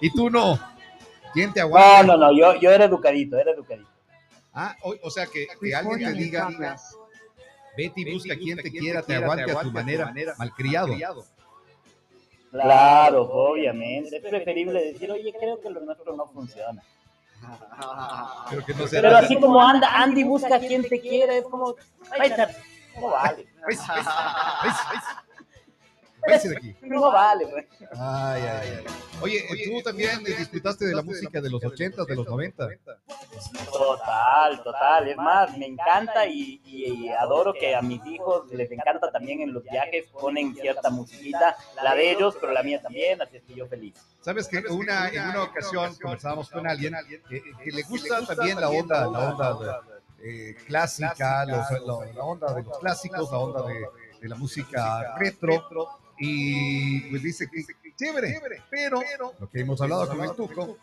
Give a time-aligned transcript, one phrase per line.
[0.00, 0.58] Y tú no.
[1.32, 2.02] ¿Quién te No, aguanta?
[2.04, 3.88] no, no, yo, yo era educadito, era educadito.
[4.52, 6.76] Ah, o, o sea, que, que alguien te diga,
[7.76, 10.94] vete y busca quien te quiera, te aguante a tu manera, malcriado.
[12.50, 14.16] Claro, obviamente.
[14.16, 16.82] Es preferible decir, oye, creo que lo nuestro no funciona.
[18.48, 21.74] Creo que no Pero así como anda, Andy busca a quien te quiera, es como,
[22.18, 22.32] "Ay,
[22.98, 23.46] no vale,
[26.26, 26.76] Váyase, de aquí.
[26.82, 27.66] no vale, güey.
[27.92, 28.84] Ay, ay, ay.
[29.22, 32.68] Oye, tú también disfrutaste de la música de los 80, de los 90.
[33.72, 35.08] Total, total.
[35.08, 39.52] Es más, me encanta y, y adoro que a mis hijos les encanta también en
[39.52, 43.54] los viajes, ponen cierta musiquita, la de ellos, pero la mía también, así es que
[43.54, 43.94] yo feliz.
[44.20, 46.94] Sabes que una, en una ocasión conversábamos con alguien
[47.30, 49.80] eh, que le gusta también la onda, la onda
[50.22, 53.86] eh, clásica, los- la, la onda de los clásicos, la onda de,
[54.20, 55.66] de la música retro.
[56.18, 59.02] Y pues dice que chévere, pero
[59.38, 60.78] lo que hemos hablado con el Tuco,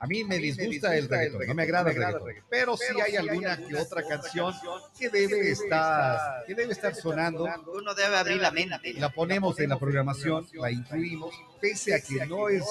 [0.00, 3.56] a mí me disgusta el reggaetón, no me agrada el reggaetón, pero sí hay alguna
[3.56, 4.52] que otra canción
[4.98, 7.46] que debe estar, que debe estar sonando.
[7.72, 8.94] Uno debe abrir la mente.
[8.94, 12.64] la ponemos en la programación, la incluimos, pese a que no es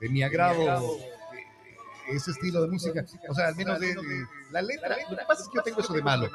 [0.00, 1.44] de mi agrado eh,
[2.08, 4.96] ese estilo de música, o sea, al menos de, de la letra.
[5.10, 6.30] Lo que pasa es que yo tengo eso de malo,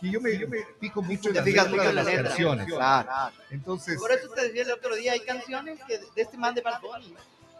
[0.00, 2.24] que yo me, yo me pico mucho en las fijas letras en las letra.
[2.28, 2.66] canciones.
[2.66, 3.32] Claro.
[3.50, 6.60] Entonces, Por eso te decía el otro día, hay canciones que de este man de
[6.62, 7.14] Bad Bunny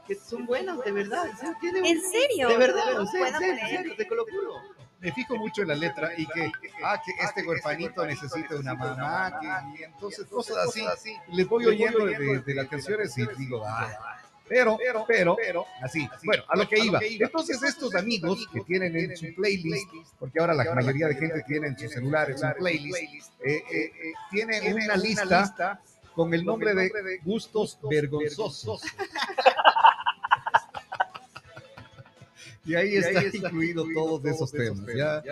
[0.06, 1.24] que son buenas, de verdad.
[1.34, 2.48] o sea, tiene un- ¿En serio?
[2.48, 4.54] De verdad, No puedo en serio, en serio, te lo juro.
[5.00, 6.52] me fijo mucho en la letra y que,
[6.84, 10.84] ah, que este huerfanito necesita una mamá, que, y entonces cosas así,
[11.32, 14.16] les voy oyendo de, de las canciones y digo, ah,
[14.48, 17.00] pero, pero, pero, así, bueno, a lo que iba.
[17.02, 19.88] Entonces estos amigos que tienen en su playlist,
[20.19, 24.12] porque ahora la mayoría de gente tiene en sus celulares un playlist, eh, eh, eh,
[24.30, 25.80] tienen una lista
[26.14, 28.83] con el nombre de gustos vergonzosos.
[32.66, 35.22] Y ahí está incluido todos esos temas, ya,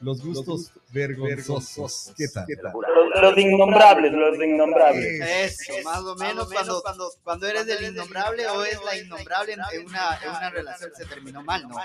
[0.00, 2.12] los gustos vergonzosos.
[2.16, 2.46] ¿Qué tal?
[2.72, 5.20] Los, los innombrables, los innombrables.
[5.20, 9.60] Eso, más o menos cuando, cuando, cuando eres del innombrable o es la innombrable en,
[9.72, 11.76] en una, en una relación se terminó mal, ¿no?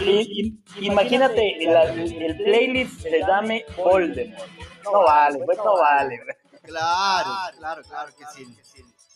[0.00, 4.48] Y- y- imagínate, la- el playlist se llame Voldemort.
[4.84, 6.16] No vale, pues no vale.
[6.22, 6.36] güey.
[6.62, 8.46] Claro, claro, claro que sí.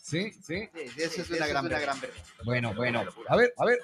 [0.01, 0.69] Sí, sí.
[0.73, 2.15] Sí, eso es una gran, una gran verdad.
[2.43, 3.03] Bueno, bueno.
[3.27, 3.79] A ver, a ver.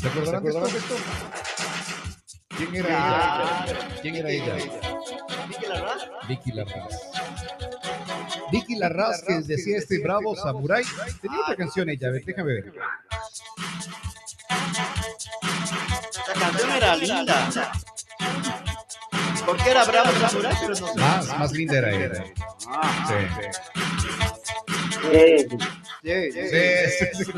[0.00, 0.96] ¿Se acordarán de esto?
[2.56, 3.76] ¿Quién era ella?
[4.02, 4.54] ¿Quién era ella?
[5.48, 7.00] Vicky Larraz, Vicky Larraz.
[8.52, 10.84] Vicky Larraz, que decía este bravo samurai.
[11.20, 12.72] Tenía otra canción ella, a ver, déjame ver.
[16.26, 17.50] La canción era linda.
[19.46, 20.94] Porque era bravo samurai, pero no sé.
[20.98, 22.24] Más, más linda era ella.
[22.68, 23.14] Ah, Sí.
[25.04, 25.46] Sí,
[26.02, 27.32] Sí, sí, sí.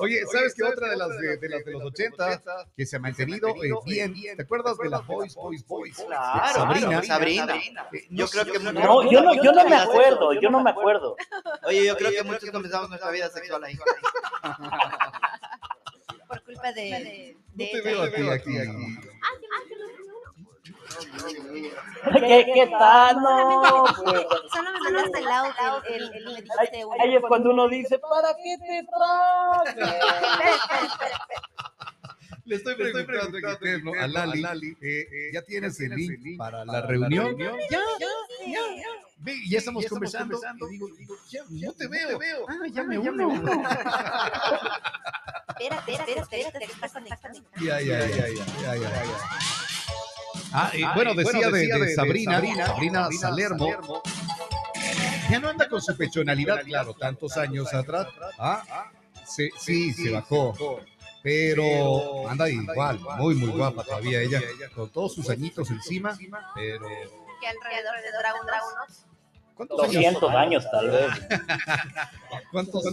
[0.00, 2.42] Oye, ¿sabes qué otra de las de, de las de los 80
[2.76, 4.14] que se ha mantenido eh, bien?
[4.36, 5.96] ¿Te acuerdas de las Boys, Boys, Boys?
[6.06, 7.02] Claro, Sabrina.
[7.02, 7.56] Sabrina.
[7.92, 10.70] Eh, Yo no creo que no, yo no, yo no me acuerdo, yo no me
[10.70, 11.16] acuerdo.
[11.66, 13.76] Oye, yo creo que muchos comenzamos nuestra vida sexual ahí.
[16.28, 18.98] Por culpa de, No de te veo aquí, aquí, aquí.
[22.14, 23.16] ¿Qué, qué tal?
[23.16, 24.26] No, pues.
[24.52, 26.48] Solo me mandaste el audio, el, el, el-
[26.84, 27.02] uno.
[27.02, 29.76] Ahí es cuando uno dice, ¿para qué te traes?
[32.46, 33.38] Le estoy preguntando
[34.00, 34.42] a Lali,
[34.82, 37.36] eh, eh, ¿ya tienes el link para la reunión?
[37.38, 37.80] Ya, ya,
[38.46, 38.60] ya.
[39.48, 40.38] Ya estamos conversando.
[40.68, 42.18] Y digo, digo, ya, no te veo.
[42.48, 43.32] Ah, ya me uno.
[45.56, 47.34] Espérate, espérate, espérate, que conectado.
[47.60, 48.90] Ya, ya, ya, ya, ya, ya,
[50.54, 50.66] ya.
[50.66, 54.02] Ah, y bueno, decía de, de Sabrina, Sabrina Salermo.
[55.30, 58.08] Ya no anda con su pechonalidad, claro, tantos años atrás.
[58.38, 58.90] Ah,
[59.26, 60.54] sí, sí, se bajó.
[61.22, 64.40] Pero anda igual, muy, muy guapa todavía ella,
[64.74, 66.16] con todos sus añitos encima.
[66.54, 66.86] Pero,
[67.40, 69.06] Que alrededor de Dragon Dragonos.
[69.54, 69.94] ¿cuántos años?
[69.94, 71.10] 200 años tal vez.
[72.52, 72.84] ¿Cuántos?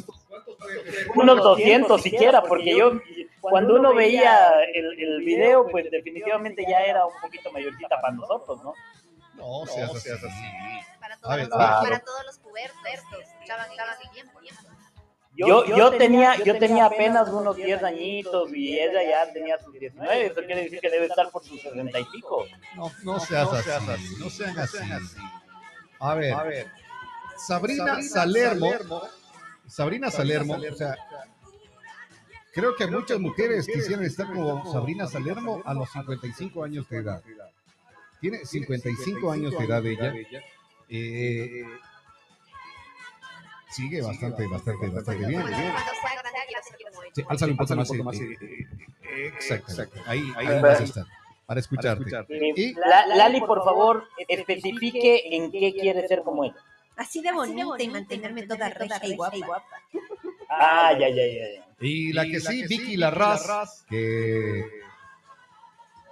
[1.16, 2.94] Unos 200 siquiera, porque yo,
[3.42, 8.64] cuando uno veía el, el video, pues definitivamente ya era un poquito mayorcita para nosotros,
[8.64, 8.74] ¿no?
[9.36, 9.90] No, seas
[10.24, 10.44] así.
[11.00, 11.82] Para A todos, ver, los, claro.
[11.82, 14.40] para todos los pubertos que escuchaban en ese tiempo.
[15.34, 20.26] Yo, yo, tenía, yo tenía apenas unos 10 añitos y ella ya tenía sus 19,
[20.26, 22.46] eso quiere decir que debe estar por sus 60 y pico.
[22.76, 24.78] No, no seas así, no sean así.
[26.00, 26.68] A ver,
[27.38, 29.02] Sabrina Salermo,
[29.68, 30.96] Sabrina Salermo, o sea,
[32.54, 37.22] creo que muchas mujeres quisieran estar como Sabrina Salermo a los 55 años de edad.
[38.20, 40.14] Tiene 55 años de edad ella.
[40.90, 41.64] Eh,
[43.70, 45.44] Sigue bastante, bastante, bastante bien.
[47.14, 48.20] Sí, álzale un poco más.
[48.20, 48.68] Eh, eh,
[49.02, 50.00] eh, Exacto.
[50.06, 51.06] Ahí, ahí vas a estar.
[51.46, 52.28] Para escucharte.
[52.56, 56.56] Y- La- Lali, por favor, especifique en qué quiere ser como ella.
[56.98, 59.64] Así de bonita y mantenerme toda regia y guapa.
[60.54, 61.54] Ah, ya, ya, ya.
[61.56, 61.66] ya.
[61.80, 64.66] Y la que sí, Vicky Larraz, que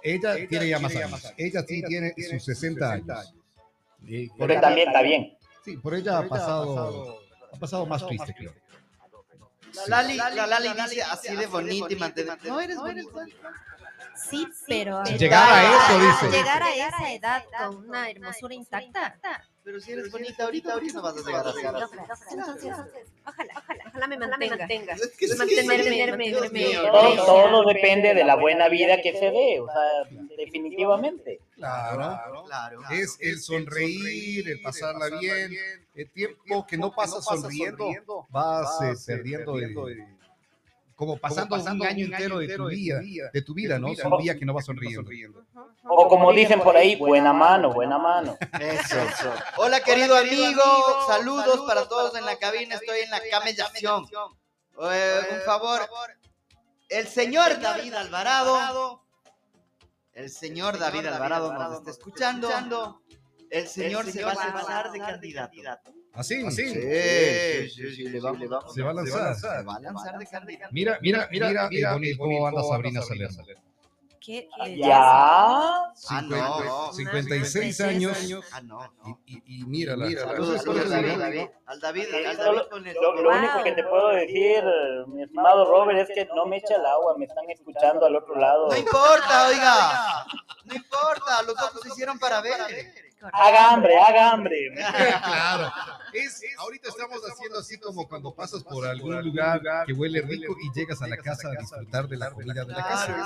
[0.02, 1.32] ella tiene ya más años.
[1.36, 3.34] Ella sí tiene sus 60 años.
[4.02, 5.36] Y por Pero ella- también está bien.
[5.64, 7.20] Sí, por ella ha pasado,
[7.52, 8.54] ha pasado más triste, creo.
[9.86, 12.38] La Lali, la Lali dice así de bonita y mantener.
[12.44, 13.24] No eres bonita.
[14.28, 16.36] Sí, pero Llegar a eso, dice.
[16.36, 19.18] Llegar a esa edad con una hermosura intacta.
[19.70, 21.62] Pero si eres bonita ahorita, ¿por qué no vas a llegar así?
[21.62, 22.02] No, pero
[22.32, 22.72] entonces,
[23.24, 24.96] ojalá, ojalá, ojalá me mantenga.
[25.38, 26.34] Mantenerme.
[27.24, 31.38] Todo, depende de la buena vida que se dé, o sea, definitivamente.
[31.54, 32.18] Claro.
[32.46, 32.80] Claro.
[32.90, 35.52] Es el sonreír, el pasarla bien.
[35.94, 38.96] El tiempo que no pasas sonriendo, vas eh,
[41.18, 43.00] perdiendo de- como pasando un año entero de tu vida,
[43.32, 43.94] de tu vida, ¿no?
[43.94, 45.10] Son días que no vas sonriendo.
[45.84, 48.36] O como dicen por ahí, buena mano, buena mano.
[48.60, 49.32] Eso, eso.
[49.56, 50.62] Hola, querido amigo.
[51.06, 52.74] Saludos para todos en la cabina.
[52.76, 54.06] Estoy en la camellación.
[54.92, 55.80] Eh, un favor.
[56.88, 59.02] El señor David Alvarado.
[60.12, 63.00] El señor David Alvarado nos está escuchando.
[63.50, 65.92] El señor se va a lanzar de candidato.
[66.12, 66.68] Así, Sí, así.
[66.68, 68.74] sí, sí, sí, le vamos, le vamos.
[68.74, 69.34] Se va a lanzar.
[69.36, 70.58] Se va a lanzar de.
[70.72, 73.44] Mira, mira, mira, mira, bonito, cómo anda Sabrina Salerno.
[74.20, 74.48] ¿Qué?
[74.76, 74.98] Ya.
[75.00, 75.92] Ah,
[76.28, 76.92] no.
[76.92, 78.18] 56 años.
[78.52, 78.80] Ah, no.
[79.02, 79.20] no.
[79.24, 80.10] Y, mírala.
[80.10, 81.46] Saludos, saludos al David.
[81.64, 84.62] Al David, al solo- David con el- Lo, único que te puedo decir,
[85.08, 88.34] mi estimado Robert, es que no me echa el agua, me están escuchando al otro
[88.36, 88.68] lado.
[88.68, 90.26] No importa, oiga.
[90.66, 92.52] No importa, los ojos se hicieron para ver.
[93.32, 94.56] Haga hambre, haga hambre.
[94.74, 95.72] Claro.
[96.12, 100.72] Es, ahorita estamos haciendo así como cuando pasas por algún lugar que huele rico y
[100.78, 103.16] llegas a la casa a disfrutar de la comida de la casa.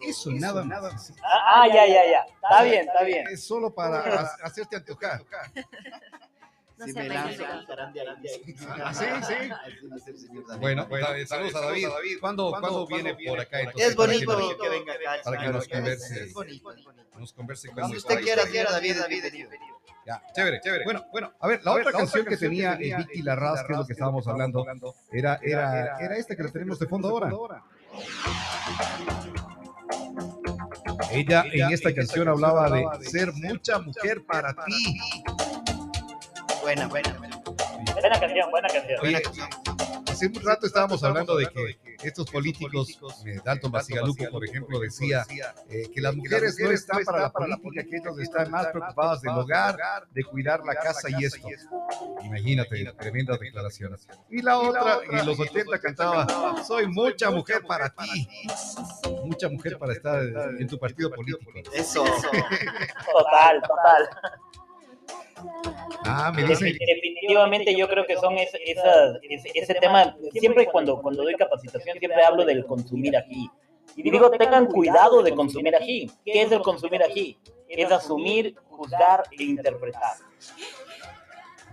[0.00, 1.12] Eso nada más.
[1.22, 2.26] Ah, ah, ya, ya, ya.
[2.42, 3.26] Está bien, está bien.
[3.28, 5.22] Es solo para ha- hacerte antojar.
[6.78, 7.36] No Si me de ahí.
[8.82, 9.04] Ah, sí.
[10.60, 11.88] Bueno, David, saludos a David.
[12.20, 13.60] ¿Cuándo, ¿cuándo viene por acá?
[13.60, 15.14] entonces, Es para bonito que que venga acá.
[15.16, 16.24] el para que nos converse.
[16.24, 17.18] Es bonito, es bonito.
[17.18, 19.78] Nos converse con nuestra usted quiera, señor David, David, bienvenido.
[20.06, 20.84] Ya, chévere, chévere.
[20.84, 23.86] Bueno, bueno, a ver, la otra canción que tenía eh, Vicky Larraz, que es lo
[23.86, 24.64] que estábamos hablando,
[25.12, 27.62] era, era, era esta que la tenemos de fondo ahora.
[31.10, 34.98] Ella en esta canción hablaba de ser mucha mujer para ti.
[36.68, 37.42] Buena, buena, buena.
[37.94, 39.00] Buena canción, buena canción.
[39.00, 39.22] Oye,
[40.06, 45.24] hace un rato estábamos hablando de que estos políticos, eh, Dalton Basigalupo, por ejemplo, decía
[45.70, 49.32] eh, que las mujeres no están para la política, que ellos están más preocupadas del
[49.38, 49.78] hogar,
[50.10, 51.48] de cuidar la casa y esto.
[52.22, 53.96] Imagínate, tremenda declaración.
[54.28, 58.28] Y la otra, en los 80 cantaba, soy mucha mujer para ti.
[59.24, 61.50] Mucha mujer para estar en tu partido político.
[61.72, 62.04] Eso.
[63.14, 64.08] Total, total.
[66.04, 68.54] Ah, me dicen, Definitivamente yo creo que son esas,
[69.22, 73.48] ese, ese tema, siempre cuando, cuando doy capacitación siempre hablo del consumir aquí.
[73.96, 76.10] Y digo, tengan cuidado de consumir aquí.
[76.24, 77.38] ¿Qué es el consumir aquí?
[77.68, 80.14] Es asumir, juzgar e interpretar.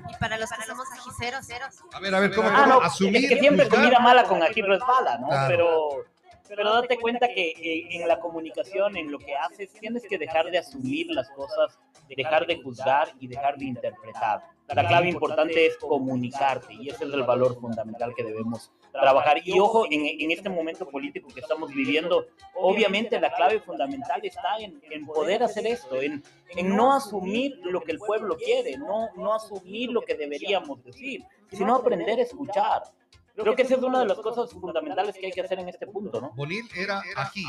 [0.10, 1.48] Y para los que somos ajiceros,
[1.94, 3.24] a ver, a ver, ¿cómo, Ah, cómo no, asumir?
[3.24, 3.84] es que siempre juzgar?
[3.84, 5.28] comida mala con aquí resbala, ¿no?
[5.28, 5.48] Claro.
[5.48, 6.06] Pero,
[6.48, 10.52] pero date cuenta que eh, en la comunicación, en lo que haces, tienes que dejar
[10.52, 11.80] de asumir las cosas,
[12.16, 14.44] dejar de juzgar y dejar de interpretar.
[14.68, 19.38] La clave importante es comunicarte y ese es el valor fundamental que debemos trabajar.
[19.46, 22.26] Y ojo, en, en este momento político que estamos viviendo,
[22.56, 26.24] obviamente la clave fundamental está en, en poder hacer esto, en,
[26.56, 31.24] en no asumir lo que el pueblo quiere, no, no asumir lo que deberíamos decir,
[31.52, 32.84] sino aprender a escuchar.
[33.36, 35.88] Creo que esa es una de las cosas fundamentales que hay que hacer en este
[35.88, 36.32] punto, ¿no?
[36.36, 37.46] Bonil era aquí.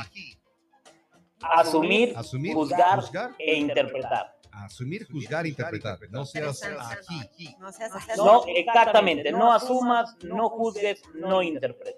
[1.42, 4.34] Asumir, Asumir, juzgar juzgar e interpretar.
[4.52, 5.98] Asumir, juzgar, interpretar.
[6.10, 7.54] No seas aquí.
[7.60, 8.10] No seas así.
[8.16, 11.94] No, exactamente, no asumas, no juzgues, no interpretes.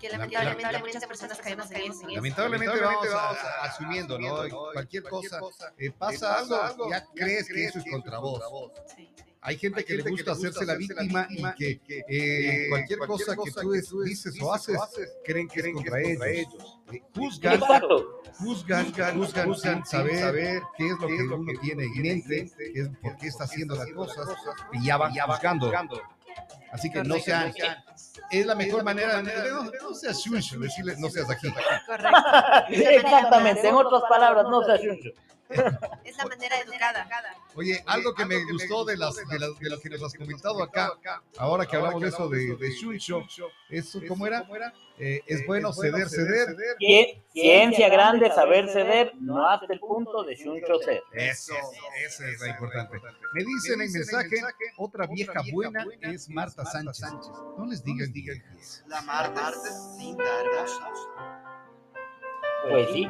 [0.00, 2.08] Que lamentablemente muchas personas caemos en eso.
[2.08, 4.46] Lamentablemente vamos a- a- asumiendo, ¿no?
[4.46, 5.40] Y Cualquier cosa,
[5.78, 8.42] eh, pasa algo, ya crees que eso es contra vos.
[8.96, 9.08] Sí.
[9.42, 14.02] Hay gente que le gusta hacerse la víctima y que eh, cualquier cosa que tú
[14.02, 14.78] dices o haces,
[15.24, 16.22] creen que es contra ellos.
[16.92, 18.20] Eh, Juzgan, Exacto.
[18.38, 23.28] juzgan, juzgan sin saber qué es lo que uno tiene en mente, es por qué
[23.28, 24.28] está haciendo las cosas,
[24.72, 25.72] y ya van juzgando.
[26.72, 27.52] Así que no sean,
[28.30, 31.48] es la mejor manera, de- no, no seas shuncho, decirle no seas aquí.
[31.86, 32.18] Correcto.
[32.68, 35.10] Exactamente, en otras palabras, no seas chuncho.
[36.04, 37.08] Es la manera educada.
[37.54, 40.92] Oye, algo que me gustó de, las, de, las- de que nos has comentado acá,
[41.38, 43.24] ahora que hablamos de eso de, de Shuncho,
[43.68, 44.44] eso, ¿cómo era?
[44.98, 46.56] Eh, es bueno ceder, ceder.
[46.78, 51.02] Cie- Ciencia grande, saber ceder, no hasta el punto de Shuncho ser.
[51.12, 51.54] Eso,
[52.04, 53.00] eso es lo importante.
[53.32, 54.36] Me dicen en mensaje,
[54.76, 57.04] otra vieja buena es Marta Sánchez.
[57.58, 58.84] No les digan viejas.
[58.86, 60.90] La Marta es cinta, hermosa.
[62.68, 63.08] Pues sí.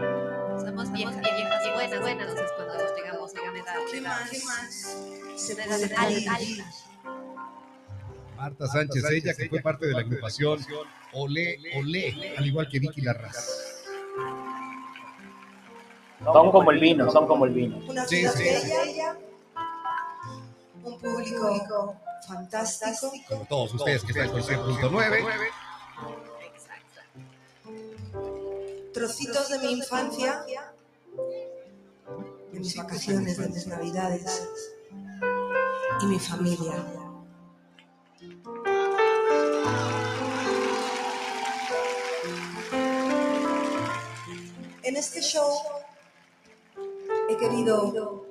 [0.64, 1.16] Somos viejas,
[1.80, 2.28] buenas, buenas.
[2.28, 4.30] Entonces, cuando llegamos a una edad, ¿Qué más?
[4.30, 4.96] ¿Qué más?
[5.36, 6.64] Se puede.
[8.36, 10.64] Marta Sánchez, ella que fue parte de la agrupación
[11.12, 13.36] Olé Olé, al igual que Vicky Larraz.
[16.22, 17.78] Son como el vino, son como el vino.
[17.88, 18.70] Una Sí, ciudad sí.
[18.70, 19.16] bella,
[20.84, 21.96] un público
[22.26, 23.12] fantástico.
[23.28, 25.50] Como todos ustedes que están con 100.9.
[28.92, 30.44] Trocitos de mi infancia,
[32.52, 34.48] de mis vacaciones, de mis navidades
[36.02, 36.84] y mi familia.
[44.82, 45.50] En este show
[47.28, 48.26] he querido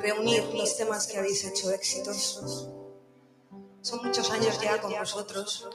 [0.00, 2.68] reunir los temas que habéis hecho exitosos.
[3.82, 5.66] Son muchos años ya con vosotros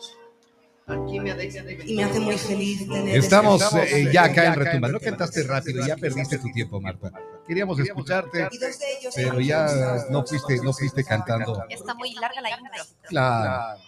[1.85, 4.87] y me hace muy feliz tener Estamos este- eh, ya acá en Retumba.
[4.87, 7.11] No cantaste rápido, ya perdiste tu tiempo, Marta.
[7.47, 9.67] Queríamos escucharte, Y dos de ellos pero ya
[10.09, 11.63] no fuiste, no fuiste cantando.
[11.69, 12.83] Está muy larga la intro.
[13.03, 13.79] Claro.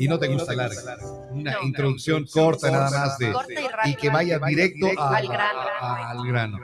[0.00, 0.96] Y no te gusta larga.
[1.30, 1.62] Una No.
[1.64, 3.88] introducción corta nada más de Corta y rápida.
[3.88, 5.60] y que vaya directo a- Al grano.
[5.80, 6.58] a- al grano.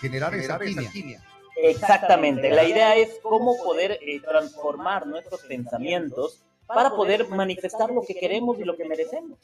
[0.00, 1.22] generar esa alquimia?
[1.62, 8.14] Exactamente, la idea es cómo poder eh, transformar nuestros pensamientos para poder manifestar lo que
[8.14, 9.38] queremos y lo que merecemos.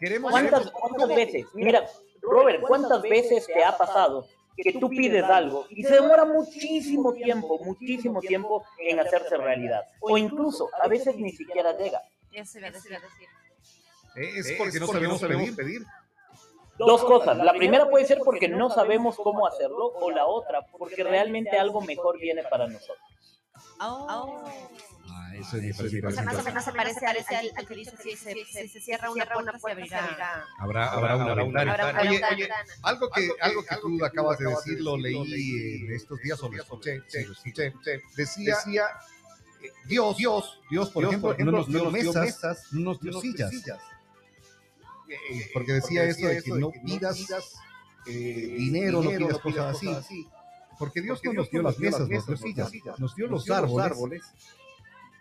[0.00, 1.46] Queremos ¿Cuántas, cuántas veces?
[1.52, 1.86] Mira,
[2.22, 4.26] Robert, ¿cuántas veces te ha pasado
[4.56, 9.82] que tú pides algo y se demora muchísimo tiempo, muchísimo tiempo en hacerse realidad?
[10.00, 12.00] O incluso a veces ni siquiera llega.
[12.32, 12.98] Eso iba a decir.
[14.16, 14.86] Es porque no
[15.18, 15.82] sabemos pedir.
[16.78, 17.36] Dos cosas.
[17.36, 21.82] La primera puede ser porque no sabemos cómo hacerlo o la otra porque realmente algo
[21.82, 22.98] mejor viene para nosotros.
[23.80, 24.42] Oh.
[25.12, 26.06] Ah, eso es diferente.
[26.06, 29.10] O sea, más o menos se parece al, al- al que dice si se, cierra
[29.10, 30.44] una puerta, se abrirá.
[30.58, 31.72] Habrá, habrá una ventana.
[32.00, 32.48] Oye, oye,
[32.82, 35.16] algo que, algo que tú acabas de decir, lo leí
[35.86, 37.02] en estos días, o lo escuché,
[38.16, 38.84] decía,
[39.62, 42.12] eh, Dios, Dios, Dios, por ejemplo, no nos dio mesas,
[42.72, 43.50] no nos dio sillas.
[45.08, 47.16] Eh, Porque decía eso de que no pidas
[48.06, 48.12] eh,
[48.58, 49.86] dinero, no pidas cosas así.
[50.78, 53.44] Porque Dios no nos dio las mesas, nos dio sillas, nos dio los
[53.84, 54.22] árboles.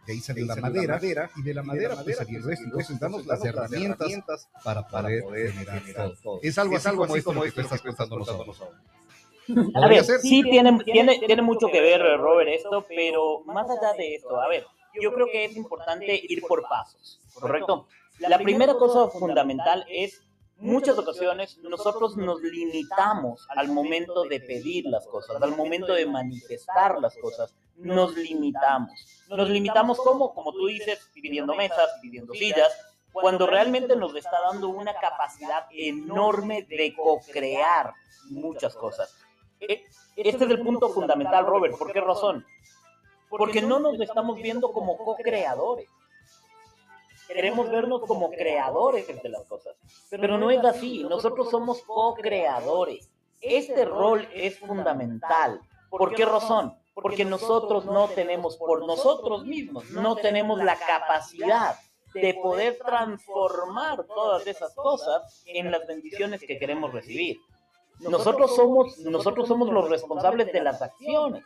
[0.10, 2.66] De ahí salió la madera, y de la madera pues salió el resto.
[2.66, 6.40] Entonces damos las herramientas para poder generar todo.
[6.42, 8.60] Es algo así como esto que estás contando nosotros.
[8.60, 13.94] A ¿Podría ver, sí tiene, tiene, tiene mucho que ver, Robert, esto, pero más allá
[13.96, 14.66] de esto, a ver,
[15.00, 17.86] yo creo que es importante ir por pasos, ¿correcto?
[18.18, 20.24] La primera cosa fundamental es
[20.58, 27.00] muchas ocasiones nosotros nos limitamos al momento de pedir las cosas, al momento de manifestar
[27.00, 29.26] las cosas, nos limitamos.
[29.30, 32.72] Nos limitamos como, como tú dices, pidiendo mesas, pidiendo sillas,
[33.12, 37.94] cuando realmente nos está dando una capacidad enorme de co-crear
[38.30, 39.16] muchas cosas.
[39.60, 39.84] E,
[40.16, 41.78] este es el punto fundamental, Robert.
[41.78, 42.46] ¿Por qué razón?
[43.30, 45.90] Porque no nos estamos viendo como co-creadores
[47.30, 49.76] queremos vernos como creadores de las cosas.
[50.10, 53.12] Pero no es así, nosotros somos co-creadores.
[53.40, 55.62] Este rol es fundamental.
[55.90, 56.76] ¿Por qué razón?
[57.02, 61.76] Porque nosotros no tenemos, por nosotros mismos, no tenemos la capacidad
[62.14, 67.38] de poder transformar todas esas cosas en las bendiciones que queremos recibir.
[68.00, 71.44] Nosotros somos, nosotros somos los responsables de las acciones,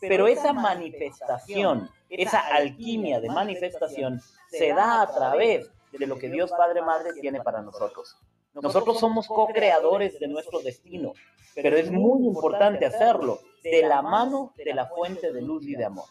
[0.00, 4.20] pero esa manifestación, esa alquimia de manifestación
[4.50, 8.16] se da a través de lo que Dios Padre Madre tiene para nosotros.
[8.54, 11.14] Nosotros somos co-creadores de nuestro destino,
[11.54, 13.40] pero es muy importante hacerlo
[13.70, 16.06] de la mano de la fuente de luz y de amor.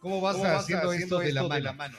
[0.00, 1.98] ¿Cómo vas haciendo esto de la mano?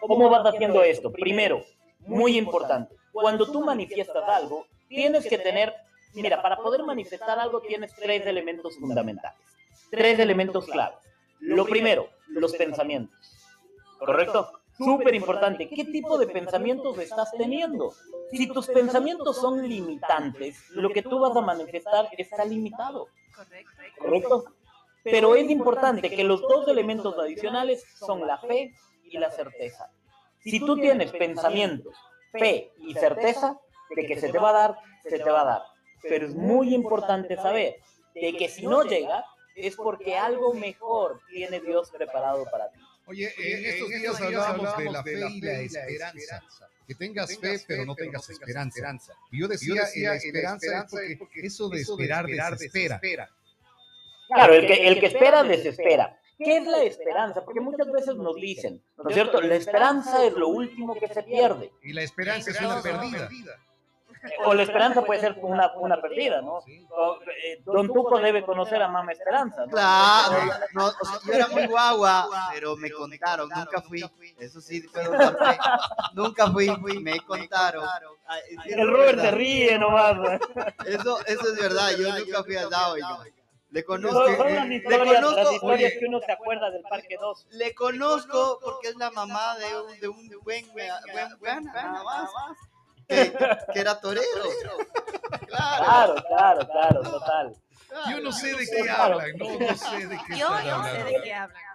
[0.00, 1.12] ¿Cómo vas haciendo esto?
[1.12, 1.64] Primero,
[2.00, 5.74] muy importante, cuando tú manifiestas algo, tienes que tener,
[6.14, 9.38] mira, para poder manifestar algo tienes tres elementos fundamentales,
[9.90, 10.98] tres elementos claves.
[11.40, 13.18] Lo primero, los pensamientos,
[13.98, 14.50] ¿correcto?
[14.76, 15.68] Súper importante.
[15.68, 17.92] ¿Qué tipo de pensamientos estás teniendo?
[18.30, 23.08] Si tus pensamientos son limitantes, lo que tú vas a manifestar está limitado.
[23.34, 23.72] Correcto.
[23.98, 24.44] ¿Correcto?
[25.04, 28.72] Pero es importante que los dos elementos adicionales son la fe
[29.04, 29.90] y la certeza.
[30.40, 31.94] Si tú tienes pensamientos,
[32.32, 33.58] fe y certeza
[33.94, 35.62] de que se te va a dar, se te va a dar.
[36.02, 37.76] Pero es muy importante saber
[38.14, 39.24] de que si no llega,
[39.54, 42.80] es porque algo mejor tiene Dios preparado para ti.
[43.06, 46.42] Oye, en estos días hablábamos de la fe y la esperanza.
[46.86, 49.14] Que tengas fe, pero no tengas esperanza.
[49.30, 53.00] Y yo decía, la esperanza es porque eso de esperar desespera.
[54.28, 56.18] Claro, el que, el que espera desespera.
[56.38, 57.44] ¿Qué es la esperanza?
[57.44, 59.40] Porque muchas veces nos dicen, ¿no es cierto?
[59.40, 61.70] La esperanza es lo último que se pierde.
[61.82, 63.28] Y la esperanza es una perdida
[64.44, 66.60] o la esperanza puede ser una, una perdida, ¿no?
[66.66, 69.66] Eh, don Tuco debe conocer a Mama Esperanza.
[69.66, 69.72] ¿no?
[69.72, 70.36] Claro,
[70.72, 70.92] no,
[71.26, 74.04] yo era muy guagua, pero me contaron, nunca fui,
[74.38, 75.12] eso sí, puedo
[76.14, 76.68] nunca fui,
[77.00, 77.86] me contaron.
[78.66, 80.16] El Robert se ríe nomás.
[80.86, 82.96] Eso, eso es verdad, yo nunca fui al lado.
[83.70, 84.24] Le conozco.
[84.24, 87.46] le conozco las historias que uno se acuerda del Parque 2.
[87.50, 90.88] Le conozco porque es la mamá de un, de un buen, buen,
[91.40, 92.30] buen, nada más
[93.08, 94.24] que, era torero.
[95.48, 97.56] Claro, claro, claro, total.
[98.10, 101.22] Yo no sé de qué hablan, no, no sé de qué Yo no sé de
[101.22, 101.74] qué hablan.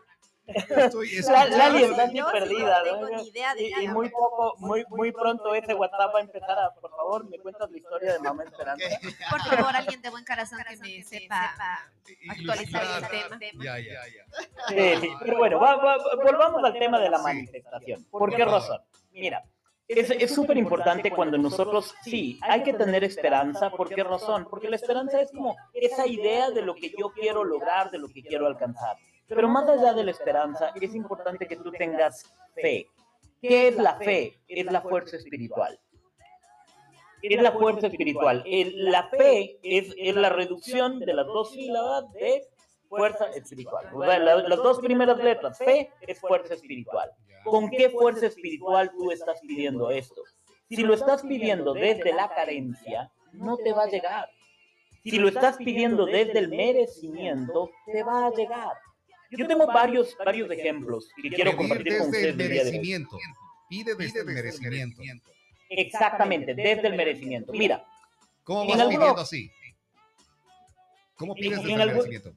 [0.54, 3.22] Estoy Lali está así perdida, ¿no?
[3.22, 7.30] y, y, muy poco, muy, muy pronto ese WhatsApp va a empezar a, por favor,
[7.30, 8.86] me cuentas la historia de Mamá Esperanza.
[9.30, 11.54] Por favor, alguien de buen corazón que me sepa
[12.30, 13.64] actualizar el tema.
[13.64, 15.00] Ya, ya, ya.
[15.00, 18.04] Sí, pero bueno, va, va, volvamos al tema de la manifestación.
[18.06, 18.82] ¿Por qué razón?
[19.12, 19.44] Mira,
[19.90, 23.72] es súper importante cuando nosotros, sí, hay que tener esperanza.
[23.72, 24.46] ¿Por qué razón?
[24.48, 28.08] Porque la esperanza es como esa idea de lo que yo quiero lograr, de lo
[28.08, 28.98] que quiero alcanzar.
[29.28, 32.88] Pero más allá de la esperanza, es importante que tú tengas fe.
[33.42, 34.38] ¿Qué es la fe?
[34.48, 35.80] Es la fuerza espiritual.
[37.24, 38.44] Es la fuerza espiritual.
[38.46, 42.44] La fe es, es la reducción de las dos sílabas de
[42.90, 43.88] fuerza espiritual.
[43.96, 47.10] las dos primeras letras, fe es fuerza espiritual.
[47.46, 50.24] ¿Con qué fuerza espiritual tú estás pidiendo esto?
[50.68, 54.30] Si lo estás pidiendo desde la carencia, no te va a llegar.
[55.04, 58.74] Si lo estás pidiendo desde el merecimiento, te va a llegar.
[59.32, 62.36] Yo tengo varios, varios ejemplos que quiero compartir con ustedes.
[62.36, 63.18] Desde el merecimiento.
[63.70, 65.02] Pide desde el merecimiento.
[65.70, 67.54] Exactamente, desde el merecimiento.
[67.54, 67.86] Mira.
[68.44, 69.52] ¿Cómo vas pidiendo así?
[71.16, 72.34] ¿Cómo pides desde el merecimiento?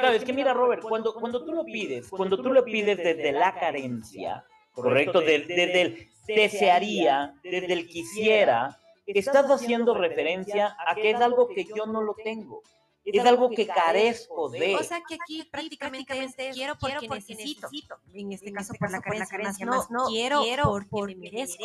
[0.00, 3.32] Claro, es que mira, Robert, cuando, cuando tú lo pides, cuando tú lo pides desde
[3.32, 11.20] la carencia, correcto, desde, el desearía, desde el quisiera, estás haciendo referencia a que es
[11.20, 12.62] algo que yo no lo tengo.
[13.04, 14.76] Es algo que carezco de.
[14.76, 17.68] O sea que aquí prácticamente es quiero porque, necesito.
[18.12, 20.44] En este caso por la carencia, no, no quiero,
[20.90, 21.64] porque me merezco.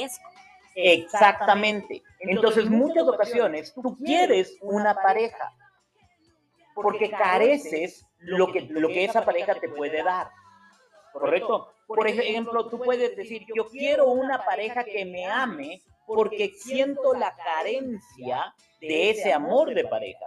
[0.76, 2.02] Exactamente.
[2.20, 5.54] Entonces, muchas ocasiones tú quieres una pareja
[6.74, 10.30] porque careces lo que, lo que esa pareja te puede dar.
[11.12, 11.74] ¿Correcto?
[11.88, 17.36] Por ejemplo, tú puedes decir, yo quiero una pareja que me ame porque siento la
[17.36, 20.26] carencia de ese amor de pareja.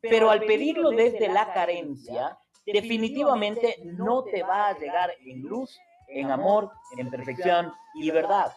[0.00, 6.30] Pero al pedirlo desde la carencia, definitivamente no te va a llegar en luz, en
[6.30, 8.52] amor, en perfección y verdad.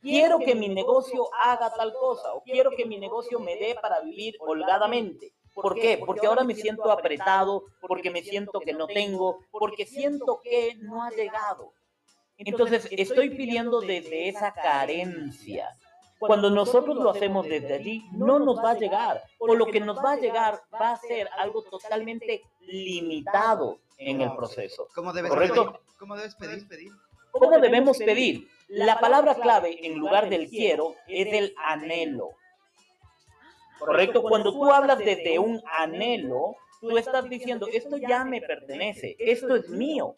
[0.00, 4.00] quiero que mi negocio haga tal cosa o quiero que mi negocio me dé para
[4.00, 5.32] vivir holgadamente.
[5.62, 6.00] ¿Por qué?
[6.04, 11.02] Porque ahora me siento apretado, porque me siento que no tengo, porque siento que no
[11.02, 11.72] ha llegado.
[12.36, 15.68] Entonces, estoy pidiendo desde esa carencia.
[16.18, 19.22] Cuando nosotros lo hacemos desde allí, no nos va a llegar.
[19.38, 24.34] O lo que nos va a llegar va a ser algo totalmente limitado en el
[24.34, 24.88] proceso.
[24.94, 25.66] ¿Cómo debes ¿Correcto?
[25.66, 25.80] pedir?
[25.98, 26.92] ¿Cómo debes pedir?
[27.30, 28.48] ¿Cómo debemos pedir?
[28.68, 32.30] La palabra clave en lugar del quiero es el anhelo.
[33.78, 34.22] ¿Correcto?
[34.22, 39.68] Cuando tú hablas desde un anhelo, tú estás diciendo, esto ya me pertenece, esto es
[39.68, 40.16] mío.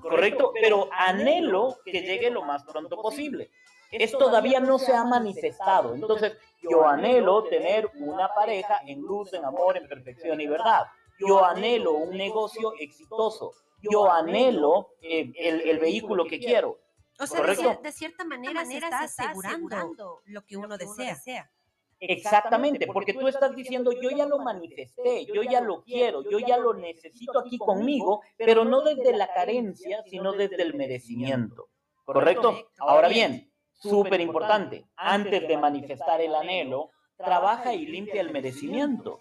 [0.00, 0.52] ¿Correcto?
[0.60, 3.50] Pero anhelo que llegue lo más pronto posible.
[3.90, 5.94] Esto todavía no se ha manifestado.
[5.94, 10.86] Entonces, yo anhelo tener una pareja en luz, en amor, en perfección y verdad.
[11.18, 13.52] Yo anhelo un negocio exitoso.
[13.82, 16.78] Yo anhelo eh, el, el vehículo que quiero.
[17.20, 21.50] O sea, de, de cierta manera, se está asegurando lo que uno desea.
[22.00, 26.56] Exactamente, porque tú estás diciendo, yo ya lo manifesté, yo ya lo quiero, yo ya
[26.58, 31.68] lo necesito aquí conmigo, pero no desde la carencia, sino desde el merecimiento.
[32.04, 32.68] ¿Correcto?
[32.78, 39.20] Ahora bien, súper importante, antes de manifestar el anhelo, trabaja y limpia el merecimiento.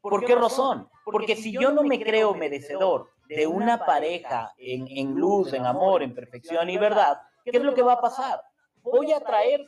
[0.00, 0.88] ¿Por qué razón?
[1.04, 6.02] Porque si yo no me creo merecedor de una pareja en, en luz, en amor,
[6.02, 8.42] en perfección y verdad, ¿qué es lo que va a pasar?
[8.82, 9.66] Voy a traer,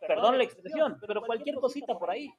[0.00, 2.32] perdón la expresión, pero cualquier cosita por ahí.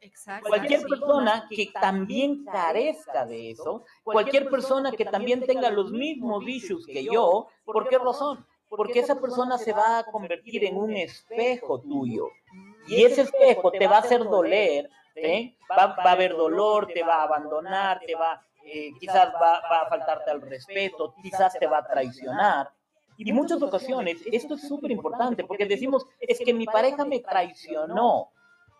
[0.00, 0.48] Exacto.
[0.48, 6.86] Cualquier persona que también carezca de eso, cualquier persona que también tenga los mismos issues
[6.86, 8.46] que yo, ¿por qué razón?
[8.68, 12.28] Porque esa persona se va a convertir en un espejo tuyo.
[12.86, 14.88] Y ese espejo te va a hacer doler,
[15.70, 19.82] va, va a haber dolor, te va a abandonar, te va, eh, quizás va, va
[19.82, 22.70] a faltarte al respeto, quizás te va a traicionar.
[23.22, 28.30] Y muchas ocasiones, esto es súper importante, porque decimos, es que mi pareja me traicionó.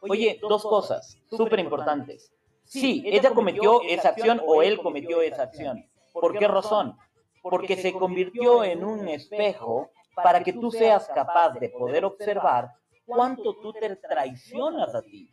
[0.01, 2.33] Oye, dos cosas súper importantes.
[2.65, 5.85] Sí, ella cometió esa acción o él cometió esa acción.
[6.15, 6.97] ¿Por qué razón?
[7.43, 12.71] Porque se convirtió en un espejo para que tú seas capaz de poder observar
[13.05, 15.29] cuánto tú te traicionas a ti,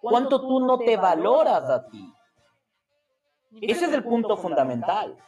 [0.00, 2.12] cuánto tú no te valoras a ti.
[3.60, 5.18] Ese es el punto fundamental.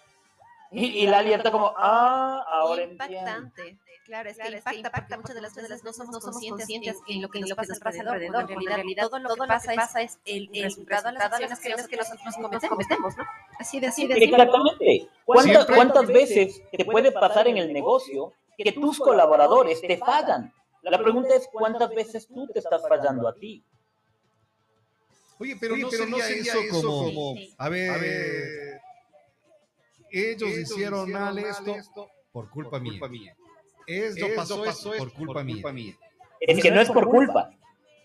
[0.71, 3.15] Y, y Lali está como, ah, ahora entiendo.
[3.15, 3.79] impactante.
[4.05, 7.41] Claro, es que impacta, porque muchas de las veces no somos conscientes en lo que
[7.41, 8.51] nos pasa alrededor.
[8.51, 12.35] En realidad, todo lo que pasa es el el resultado de las acciones que nosotros
[12.37, 13.25] cometemos, ¿no?
[13.59, 14.15] Así de así de.
[14.15, 15.09] Exactamente.
[15.27, 20.55] ¿Cuántas, ¿Cuántas veces te puede pasar en el negocio que tus colaboradores te fallan?
[20.81, 23.63] La pregunta es cuántas veces tú te estás fallando a ti.
[25.39, 27.99] Oye, pero, Oye, no, pero no sería sería eso eso como, como, a ver, a
[27.99, 28.78] ver,
[30.11, 32.93] ellos, ellos hicieron mal mal esto, esto por culpa por mía.
[32.93, 33.37] culpa mía.
[33.87, 35.97] Esto Esto pasó, pasó esto es por culpa mía.
[36.41, 37.51] Es que no es por culpa,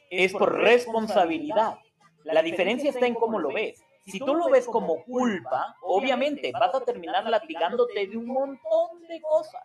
[0.10, 1.78] es por responsabilidad.
[2.24, 3.84] La diferencia está en cómo lo ves.
[4.06, 9.22] Si tú lo ves como culpa, obviamente vas a terminar latigándote de un montón de
[9.22, 9.64] cosas.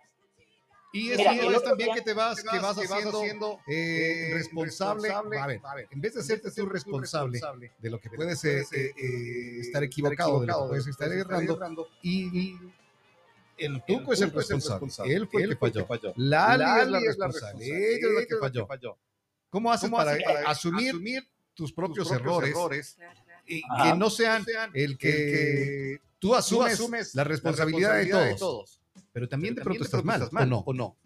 [0.98, 4.30] Y es, Mira, y también que te vas, que vas que vas haciendo, haciendo, eh,
[4.30, 5.08] eh, responsable.
[5.08, 5.38] responsable.
[5.38, 7.40] A ver, A ver, en vez de hacerte tú responsable
[7.78, 8.64] de lo que de puedes eh,
[9.60, 12.56] estar equivocado, de lo que de puedes estar errando, y
[13.58, 15.14] el tuco es el responsable.
[15.14, 16.12] Él fue el que fue falló.
[16.16, 17.66] Lali, Lali es la responsable.
[17.66, 18.98] Ella es la que falló.
[19.50, 20.12] ¿Cómo haces ¿Cómo para,
[20.46, 23.42] asumir, asumir tus tus propios, errores, errores Claro, claro.
[23.46, 28.38] y que no sean el que, que tú tú asumes, asumes la responsabilidad, de, todos,
[28.38, 28.80] todos?
[29.12, 30.58] Pero también de Pero pronto estás de mal, pronto ¿o no?
[30.66, 30.96] ¿o no?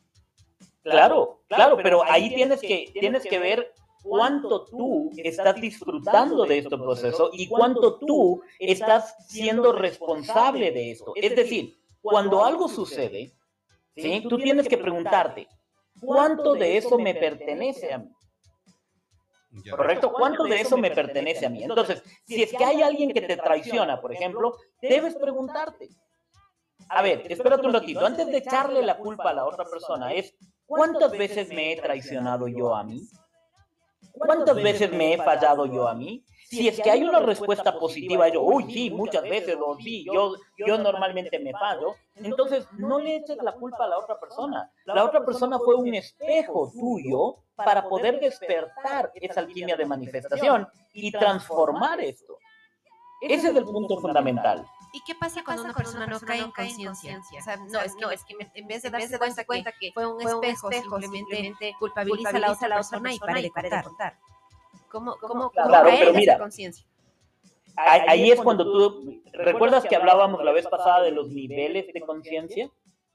[0.83, 6.77] Claro, claro, pero ahí tienes que, tienes que ver cuánto tú estás disfrutando de este
[6.77, 11.12] proceso y cuánto tú estás siendo responsable de esto.
[11.15, 13.33] Es decir, cuando algo sucede,
[13.97, 14.25] ¿sí?
[14.29, 15.47] tú tienes que preguntarte,
[16.01, 18.11] ¿cuánto de eso me pertenece a mí?
[19.71, 20.12] ¿Correcto?
[20.12, 21.62] ¿Cuánto de eso me pertenece a mí?
[21.62, 25.91] Entonces, si es que hay alguien que te traiciona, por ejemplo, debes preguntarte.
[26.88, 30.35] A ver, espérate un ratito, antes de echarle la culpa a la otra persona, es
[30.66, 33.01] ¿cuántas veces me he traicionado yo a mí?
[34.12, 36.25] ¿Cuántas veces me he fallado yo a mí?
[36.49, 40.35] Si es que hay una respuesta positiva, yo, uy, sí, muchas veces, o sí, yo,
[40.59, 44.71] yo normalmente me fallo, entonces no le eches la culpa a la otra persona.
[44.85, 51.11] La otra persona fue un espejo tuyo para poder despertar esa alquimia de manifestación y
[51.11, 52.37] transformar esto.
[53.23, 54.66] Ese es el punto fundamental.
[54.94, 57.18] ¿Y qué pasa cuando una persona no cae en conciencia?
[57.38, 60.20] O sea, no, es que, es que en vez de darse cuenta, que fue un
[60.20, 64.18] espejo, simplemente culpabiliza a la otra persona y para de contar.
[64.90, 66.87] ¿Cómo, cómo, Claro, cómo caer pero en mira, esa conciencia?
[67.76, 72.00] Ahí, ahí es cuando tú, ¿recuerdas que hablábamos la vez pasada de los niveles de
[72.02, 72.70] conciencia?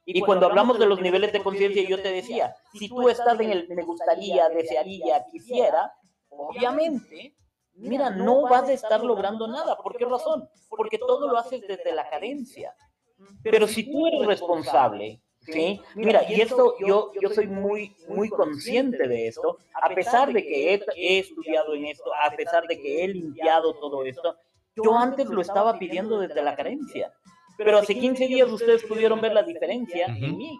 [0.10, 3.52] Y cuando hablamos de los niveles de conciencia, yo te decía, si tú estás en
[3.52, 5.92] el me gustaría, desearía, quisiera,
[6.30, 7.36] obviamente,
[7.78, 9.78] mira, no vas a estar logrando nada.
[9.78, 10.48] ¿Por qué razón?
[10.70, 12.76] Porque todo lo haces desde la carencia.
[13.44, 15.82] Pero si tú eres responsable, ¿sí?
[15.96, 20.74] Mira, y esto yo, yo soy muy, muy consciente de esto, a pesar de que
[20.74, 24.36] he, he estudiado en esto, a pesar de que he limpiado todo esto,
[24.76, 27.12] yo antes lo estaba pidiendo desde la carencia.
[27.58, 30.60] Pero hace 15 días ustedes pudieron ver la diferencia en mí.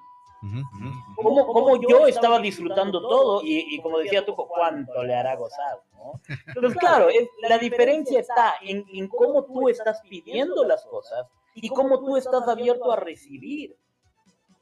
[1.16, 5.82] Cómo, cómo yo estaba disfrutando todo y, y como decía tú, cuánto le hará gozar,
[5.94, 6.20] ¿no?
[6.48, 11.70] Entonces, claro, es- la diferencia está en, en cómo tú estás pidiendo las cosas y
[11.70, 13.76] cómo tú estás abierto a recibir.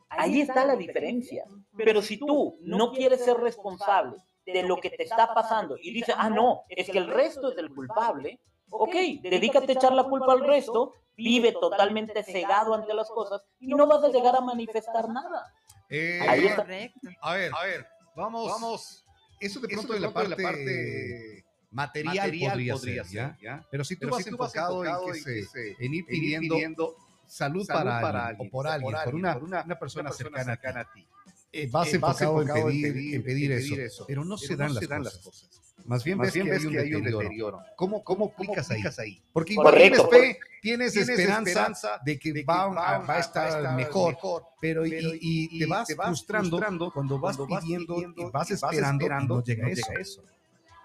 [0.09, 1.45] Ahí está la diferencia.
[1.75, 6.15] Pero si tú no quieres ser responsable de lo que te está pasando y dices,
[6.17, 10.31] ah, no, es que el resto es el culpable, ok, dedícate a echar la culpa
[10.33, 15.09] al resto, vive totalmente cegado ante las cosas y no vas a llegar a manifestar
[15.09, 15.51] nada.
[15.89, 16.63] Eh, Ahí está.
[16.63, 16.99] Correcto.
[17.21, 19.05] A ver, a ver, vamos, vamos.
[19.39, 23.67] Eso de pronto de la parte, material, podría, ser, ¿ya?
[23.69, 26.95] Pero si tú vas enfocado en, que se- en ir pidiendo,
[27.27, 31.07] salud, para, alguien, o por alguien, por una, una persona, cercana, a ti,
[31.51, 31.87] eh, vas
[32.21, 33.75] enfocado, en, pedir, en pedir eso,
[34.07, 35.61] pero no se dan, las, cosas.
[35.83, 37.61] Más bien ves, que, hay un deterioro.
[37.75, 39.21] ¿Cómo, cómo aplicas ahí?
[39.33, 40.07] Porque igual Correcto.
[40.09, 44.17] tienes fe, tienes, esperanza, de que, va, a, va a estar mejor,
[44.59, 49.41] pero y, y- y te vas frustrando, cuando vas pidiendo, y vas esperando, y no
[49.41, 50.23] llega eso.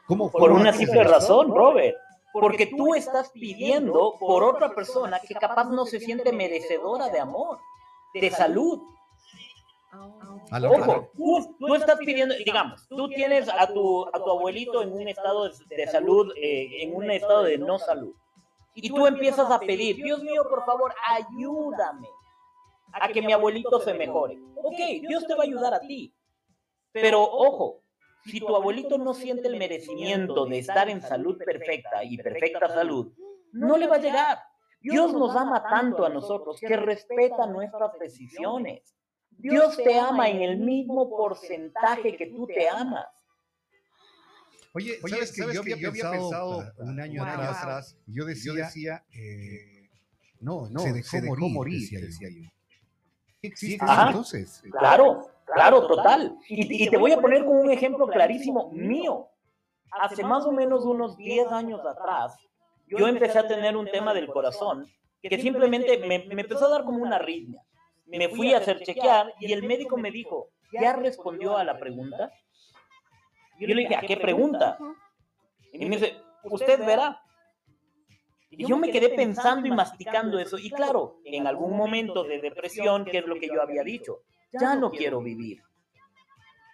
[0.07, 1.97] ¿Cómo Por una simple razón, Robert.
[2.33, 7.59] Porque tú estás pidiendo por otra persona que capaz no se siente merecedora de amor,
[8.15, 8.81] de salud.
[10.51, 14.31] A la hora- Ojo, tú, tú estás pidiendo, digamos, tú tienes a tu, a tu
[14.31, 18.15] abuelito en un estado de, de salud, eh, en un estado de no salud.
[18.75, 22.09] Y tú empiezas a pedir, Dios mío, por favor, ayúdame
[22.93, 24.39] a que mi abuelito se mejore.
[24.57, 24.77] Ok,
[25.09, 26.15] Dios te va a ayudar a ti.
[26.93, 27.83] Pero ojo,
[28.25, 33.13] si tu abuelito no siente el merecimiento de estar en salud perfecta y perfecta salud,
[33.53, 34.39] no le va a llegar.
[34.81, 38.97] Dios nos ama tanto a nosotros que respeta nuestras decisiones.
[39.41, 43.07] Dios te ama en el mismo porcentaje que tú te amas.
[44.73, 47.33] Oye, ¿sabes que yo había pensado, ah, un año Wow.
[47.33, 49.89] atrás, yo decía, eh,
[50.41, 52.49] no, no, se dejó, se dejó morir, morir, decía, decía yo.
[53.41, 54.09] ¿Qué existe Ajá.
[54.09, 54.63] entonces?
[54.71, 56.37] Claro, claro, total.
[56.49, 59.29] Y, y te voy a poner con un ejemplo clarísimo mío.
[59.91, 62.37] Hace más o menos unos 10 años atrás,
[62.87, 64.87] yo empecé a tener un tema del corazón
[65.21, 67.63] que simplemente me, me empezó a dar como una arritmia.
[68.11, 72.31] Me fui a hacer chequear y el médico me dijo, ¿ya respondió a la pregunta?
[73.59, 74.79] Yo le dije, ¿a qué pregunta?
[75.73, 77.23] Y me dice, usted verá.
[78.51, 80.59] Y yo me quedé pensando y masticando eso.
[80.59, 84.75] Y claro, en algún momento de depresión, que es lo que yo había dicho, ya
[84.75, 85.63] no quiero vivir.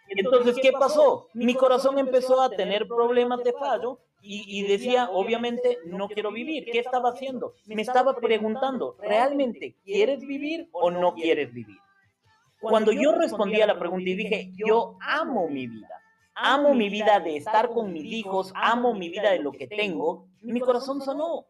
[0.09, 1.29] Y entonces, ¿qué pasó?
[1.35, 6.64] Mi corazón empezó a tener problemas de fallo y, y decía, obviamente, no quiero vivir.
[6.70, 7.54] ¿Qué estaba haciendo?
[7.66, 11.78] Me estaba preguntando, ¿realmente quieres vivir o no quieres vivir?
[12.60, 16.02] Cuando yo respondí a la pregunta y dije, yo amo mi vida,
[16.34, 20.26] amo mi vida de estar con mis hijos, amo mi vida de lo que tengo,
[20.42, 21.46] mi corazón sonó.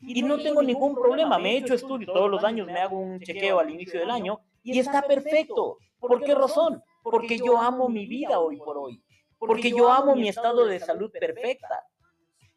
[0.00, 3.20] Y no tengo ningún problema, me he hecho estudio, todos los años me hago un
[3.20, 5.78] chequeo al inicio del año y está perfecto.
[5.98, 6.82] ¿Por qué razón?
[7.02, 9.02] Porque yo amo mi vida hoy por hoy,
[9.38, 11.84] porque yo amo mi estado de salud perfecta.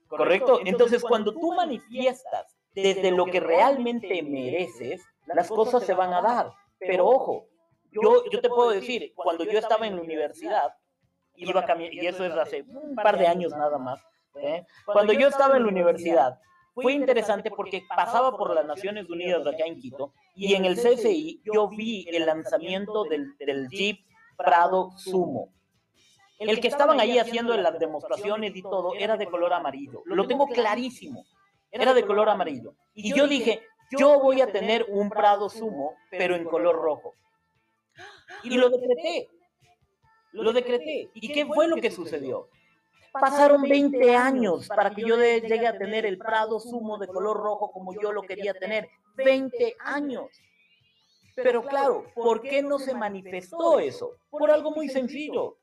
[0.09, 0.59] ¿Correcto?
[0.65, 6.51] Entonces, cuando tú manifiestas desde lo que realmente mereces, las cosas se van a dar.
[6.79, 7.45] Pero ojo,
[7.91, 10.73] yo, yo te puedo decir, cuando yo estaba en la universidad,
[11.35, 14.01] iba y eso es hace un par de años nada más,
[14.35, 14.65] ¿eh?
[14.85, 16.39] cuando yo estaba en la universidad,
[16.73, 21.41] fue interesante porque pasaba por las Naciones Unidas acá en Quito y en el CCI
[21.43, 23.99] yo vi el lanzamiento del, del Jeep
[24.37, 25.49] Prado Sumo.
[26.39, 30.01] El que estaban ahí haciendo las demostraciones y todo era de color amarillo.
[30.05, 31.25] Lo tengo clarísimo.
[31.69, 32.75] Era de color amarillo.
[32.93, 33.61] Y yo dije,
[33.97, 37.13] yo voy a tener un Prado Sumo, pero en color rojo.
[38.43, 39.27] Y lo decreté.
[40.31, 41.09] Lo decreté.
[41.13, 42.47] ¿Y qué fue lo que sucedió?
[43.11, 47.71] Pasaron 20 años para que yo llegue a tener el Prado Sumo de color rojo
[47.71, 48.87] como yo lo quería tener.
[49.17, 50.27] 20 años.
[51.35, 54.15] Pero claro, ¿por qué no se manifestó eso?
[54.29, 55.57] Por algo muy sencillo.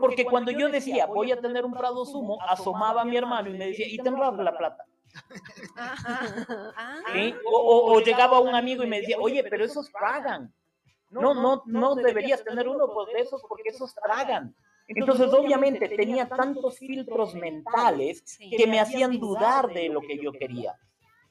[0.00, 3.58] Porque cuando yo decía, voy a tener un Prado Sumo, asomaba a mi hermano y
[3.58, 4.84] me decía, ¿y tendrás la plata?
[5.76, 7.34] Ah, ¿Sí?
[7.46, 10.52] O, o- o llegaba un amigo y me decía, oye, pero esos tragan.
[11.10, 14.54] No, no, no deberías tener uno de esos porque esos tragan.
[14.86, 18.22] Entonces, obviamente, tenía tantos filtros mentales
[18.56, 20.74] que me hacían dudar de lo que yo quería.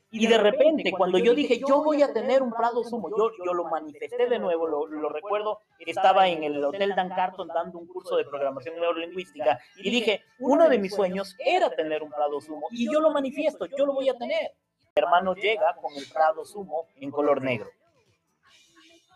[0.10, 3.54] Y de repente, cuando yo dije, yo voy a tener un Prado Sumo, yo, yo
[3.54, 7.88] lo manifesté de nuevo, lo, lo recuerdo, estaba en el Hotel Dan Carton dando un
[7.88, 12.68] curso de programación neurolingüística y dije, uno de mis sueños era tener un Prado Sumo
[12.72, 14.54] y yo lo manifiesto, yo lo voy a tener.
[14.96, 17.70] Mi hermano llega con el Prado Sumo en color negro.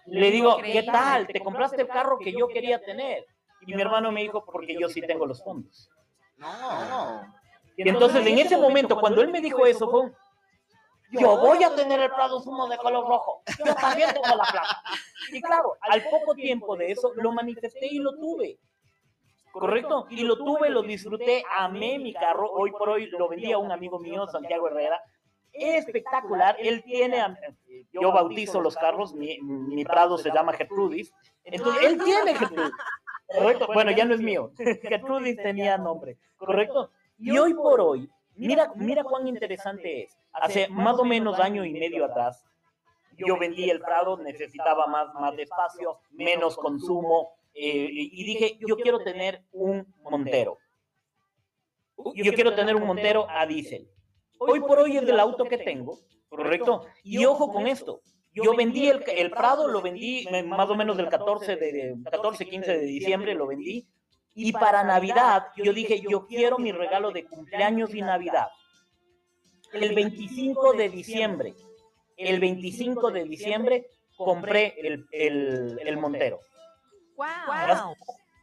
[0.08, 1.26] Le digo, ¿qué tal?
[1.28, 3.26] ¿Te compraste el carro que yo quería tener?
[3.66, 5.90] Y mi hermano me dijo, porque yo sí tengo los fondos.
[6.36, 7.22] No.
[7.78, 10.16] Y entonces en ese momento, cuando él me dijo eso, fue un,
[11.12, 13.44] yo voy a tener el Prado Sumo de color rojo.
[13.58, 14.84] Yo también tengo la plata.
[15.32, 18.60] Y claro, al poco tiempo de eso, lo manifesté y lo tuve.
[19.52, 20.08] ¿Correcto?
[20.10, 22.52] Y lo tuve, lo disfruté, amé mi carro.
[22.52, 25.00] Hoy por hoy lo vendí a un amigo mío, Santiago Herrera.
[25.54, 26.56] Espectacular.
[26.60, 27.24] Él tiene,
[27.92, 31.14] yo bautizo los carros, mi, mi Prado se llama Gertrudis.
[31.44, 32.74] Entonces, él tiene Gertrudis.
[33.28, 33.68] ¿Correcto?
[33.74, 34.52] Bueno, ya no es mío.
[34.58, 36.18] Gertrudis tenía nombre.
[36.38, 36.92] ¿Correcto?
[37.18, 40.18] Y hoy por hoy, mira, mira cuán interesante es.
[40.34, 42.46] Hace más o menos año y medio atrás,
[43.18, 49.00] yo vendí el Prado, necesitaba más, más espacio, menos consumo, eh, y dije, yo quiero
[49.04, 50.58] tener un Montero.
[52.16, 53.88] Yo quiero tener un Montero a diésel.
[54.40, 56.86] Hoy por hoy es del auto que tengo, ¿correcto?
[57.04, 58.02] Y ojo con esto,
[58.34, 62.78] yo vendí el, el, Prado, lo vendí más o menos del 14, de, 14, 15
[62.78, 63.88] de diciembre, lo vendí.
[64.34, 68.48] Y para Navidad, yo dije, yo quiero mi regalo de cumpleaños y Navidad.
[69.74, 71.56] El 25 de diciembre,
[72.18, 76.40] el 25 de diciembre, compré el, el, el Montero.
[77.16, 77.96] Wow.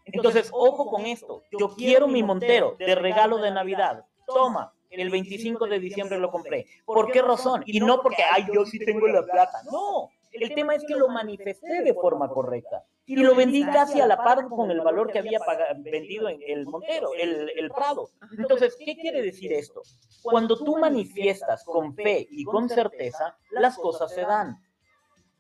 [0.05, 1.43] Entonces, ojo con esto.
[1.59, 4.05] Yo quiero mi Montero de regalo de Navidad.
[4.27, 6.67] Toma, el 25 de diciembre lo compré.
[6.85, 7.63] ¿Por qué razón?
[7.67, 9.63] Y no porque, ay, yo sí tengo la plata.
[9.71, 12.85] No, el tema es que lo manifesté de forma correcta.
[13.09, 15.41] Y lo vendí casi a la par con el valor que había
[15.79, 18.11] vendido en el Montero, el, el Prado.
[18.37, 19.83] Entonces, ¿qué quiere decir esto?
[20.23, 24.63] Cuando tú manifiestas con fe y con certeza, las cosas se dan.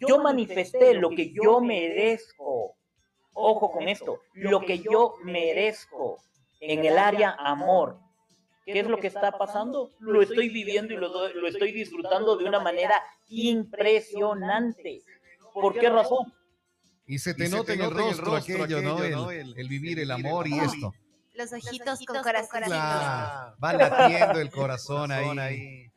[0.01, 2.75] Yo manifesté lo que yo merezco.
[3.35, 6.17] Ojo con esto, lo que yo merezco
[6.61, 7.99] en el área amor,
[8.65, 9.91] ¿Qué es lo que está pasando?
[9.99, 15.01] Lo estoy viviendo y lo, lo, estoy disfrutando de una manera impresionante.
[15.55, 16.35] ¿Por qué razón?
[17.09, 19.03] Y se te, y nota, se te en, el rostro, el rostro aquello, ¿no?
[19.03, 20.93] El, el, el, vivir el amor y esto.
[21.35, 22.63] Los ojitos con corazón.
[22.65, 25.39] Claro, va latiendo el corazón ahí.
[25.39, 25.93] ahí.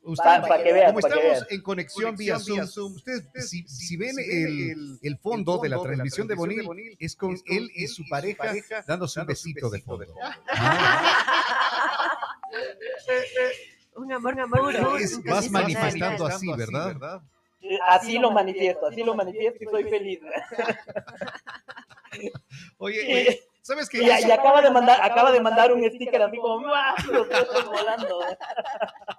[0.00, 3.68] Usted, para, que vean, como para estamos que en conexión, vía, Zoom, Zoom, ustedes, si,
[3.68, 7.34] si ven el, el, fondo, fondo de la transmisión de Bonil, de Bonil es con,
[7.34, 10.06] es con él y su, y pareja, su pareja dándose un besito, de fondo.
[10.06, 10.26] De fondo.
[13.96, 14.60] un amor, un amor.
[14.60, 16.86] Puro, es, vas manifestando así, ¿verdad?
[16.86, 17.20] ¿verdad?
[17.86, 20.20] Así lo manifiesto, así lo manifiesto y soy feliz.
[22.78, 24.02] Oye, oye, ¿sabes qué?
[24.02, 26.66] Y, y acaba de mandar, acaba de mandar un sticker a mí como,
[27.12, 28.20] ¡Los estoy volando!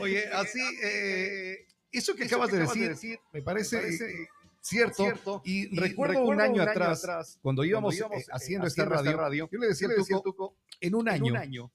[0.00, 3.82] Oye, así, eh, eso que eso acabas que de, decir, de, decir, me parece, me
[3.82, 4.28] parece eh,
[4.60, 5.42] cierto, cierto.
[5.44, 8.32] Y, y, recuerdo, recuerdo un, año un año, atrás, atrás cuando íbamos, cuando íbamos eh,
[8.32, 11.32] haciendo, esta, radio, esta radio, yo le decía al Tuco, Tuco, en un año, en
[11.32, 11.72] un año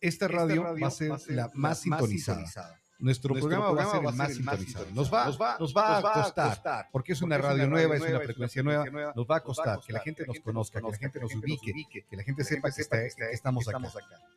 [0.00, 2.38] esta, radio esta radio va a ser, va a ser la más sintonizada.
[2.38, 2.80] sintonizada.
[2.98, 4.86] Nuestro, Nuestro programa, programa, va a ser el más sintonizado.
[4.92, 7.62] Nos va, nos va, nos va, nos va a, costar, porque es una, porque radio,
[7.62, 10.00] es una radio nueva, es una frecuencia nueva, nueva, nos va a costar que la
[10.00, 13.30] gente nos conozca, que la gente nos ubique, que la gente sepa que, está, que
[13.32, 13.78] estamos acá.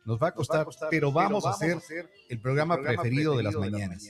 [0.04, 1.78] Nos va a costar, pero vamos a hacer
[2.28, 4.08] el programa preferido de las mañanas.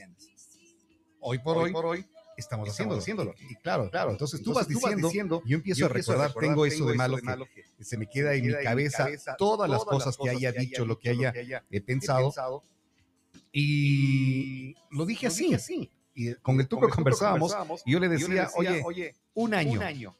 [1.19, 2.05] Hoy por hoy
[2.39, 3.35] estamos haciéndolo, haciéndolo.
[3.49, 7.17] Y claro, claro, entonces, tú, vas, diciendo, yo empiezo, a recordar, tengo eso de malo,
[7.17, 9.07] que, se me queda en mi cabeza,
[9.37, 11.33] todas las cosas que haya dicho, lo que haya
[11.85, 12.63] pensado,
[13.51, 15.45] y lo dije así.
[15.45, 15.91] Dije así.
[16.15, 18.57] Y con el Tuco, con el conversábamos, conversábamos, y yo le decía, yo le decía
[18.57, 19.79] oye, oye, un año.
[19.79, 20.15] Un año.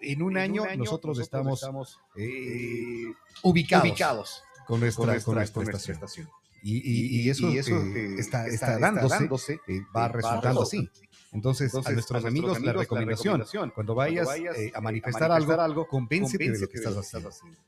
[0.00, 3.12] En un, en año, un año nosotros, nosotros, estamos, eh,
[3.42, 6.26] ubicados, ubicados, con nuestra, con nuestra, con nuestra, con nuestra estación.
[6.26, 6.28] estación.
[6.62, 10.62] Y, y, y, eso, y eso eh, está, está, está, dándose, dándose eh, va resultando
[10.62, 10.88] así.
[11.32, 14.58] Entonces, Entonces, a nuestros, a amigos, amigos la, recomendación, la recomendación, cuando vayas, cuando vayas
[14.58, 17.28] eh, a, manifestar a manifestar algo, algo convéncete, convéncete de lo que estás haciendo.
[17.28, 17.60] haciendo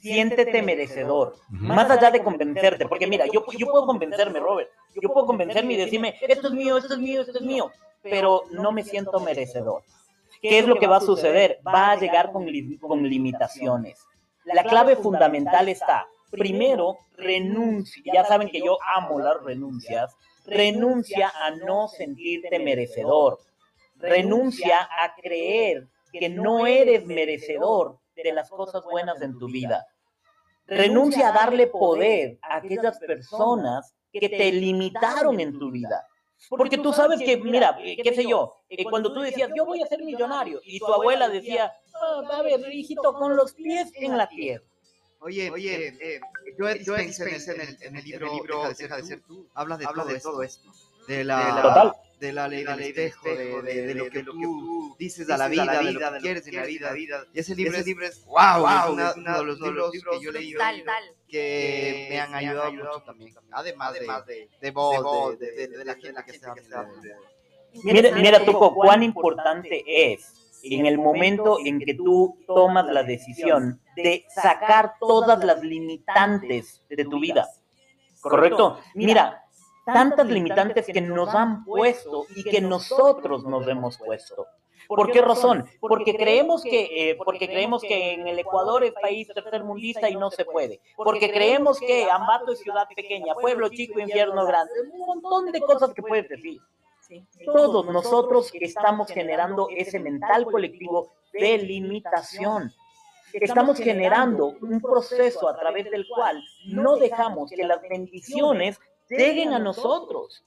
[0.00, 5.26] siéntete merecedor, más allá de convencerte, porque mira, yo, yo puedo convencerme, Robert, yo puedo
[5.26, 7.70] convencerme y decirme, esto es mío, esto es mío, esto es mío,
[8.02, 9.82] pero no me siento merecedor.
[10.40, 11.58] ¿Qué es lo que va a suceder?
[11.66, 12.46] Va a llegar con,
[12.80, 14.04] con limitaciones.
[14.44, 20.14] La clave fundamental está, primero, renuncia, ya saben que yo amo las renuncias,
[20.44, 23.38] renuncia a no sentirte merecedor,
[23.96, 29.86] renuncia a creer que no eres merecedor de las cosas buenas en tu vida.
[30.66, 36.06] Renuncia a darle poder a aquellas personas que te limitaron en tu vida.
[36.50, 38.52] Porque tú sabes que, mira, qué sé yo,
[38.90, 42.60] cuando tú decías, yo voy a ser millonario, y tu abuela decía, ah, a ver,
[42.72, 44.64] hijito, con los pies en la tierra.
[45.20, 46.20] Oye, oye, eh,
[46.58, 49.48] yo, yo pensé en el, en el libro, Deja de ser, Deja de ser tú,
[49.54, 50.70] hablas de, todo, de todo esto,
[51.08, 51.92] de la, Total.
[52.18, 55.82] De la ley del espejo, de, de, de lo que tú dices a la vida,
[55.82, 57.24] de lo que quieres en la vida.
[57.32, 60.32] Y ese libro, ese libro es, wow, wow, es uno de los libros que yo
[60.58, 60.84] tal.
[61.28, 63.92] que me han ayudado mucho también, además
[64.26, 66.54] de, de vos, de, de, de la gente que está
[67.84, 73.80] Mira, mira Tuco, cuán importante es en el momento en que tú tomas la decisión
[73.94, 77.46] de sacar todas las limitantes de tu vida.
[78.20, 78.80] ¿Correcto?
[78.94, 79.45] Mira,
[79.86, 84.46] tantas limitantes que nos han puesto y que nosotros nos hemos puesto.
[84.88, 85.64] ¿Por qué razón?
[85.80, 90.30] Porque creemos que, eh, porque creemos que en el Ecuador es país tercermundista y no
[90.30, 90.80] se puede.
[90.96, 94.72] Porque creemos que Ambato es ciudad pequeña, pueblo chico, infierno grande.
[94.92, 96.60] Un montón de cosas que puedes decir.
[97.44, 102.72] Todos nosotros estamos generando ese mental colectivo de limitación.
[103.32, 108.78] Estamos generando un proceso a través del cual no dejamos que las bendiciones
[109.08, 110.42] lleguen a nosotros.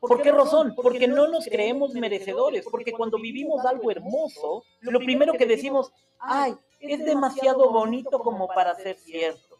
[0.00, 0.74] ¿Por qué razón?
[0.74, 6.56] Porque no nos creemos merecedores, porque cuando vivimos algo hermoso, lo primero que decimos, ay,
[6.80, 9.56] es demasiado bonito como para ser cierto.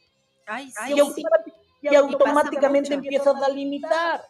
[1.83, 4.23] Y automáticamente empiezas a limitar.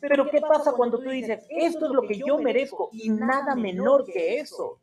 [0.00, 4.04] Pero ¿qué pasa cuando tú dices, esto es lo que yo merezco y nada menor
[4.04, 4.78] que eso?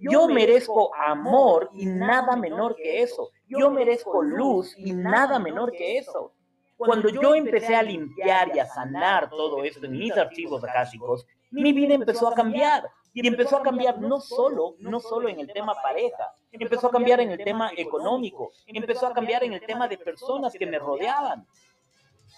[0.00, 3.30] Yo merezco amor y nada menor que eso.
[3.46, 6.32] Yo merezco luz y nada menor que eso.
[6.78, 11.72] Cuando yo empecé a limpiar y a sanar todo esto en mis archivos akáshicos, mi
[11.72, 12.88] vida empezó a cambiar.
[13.12, 17.18] Y empezó a cambiar no solo, no solo en el tema pareja, empezó a cambiar
[17.20, 21.44] en el tema económico, empezó a cambiar en el tema de personas que me rodeaban,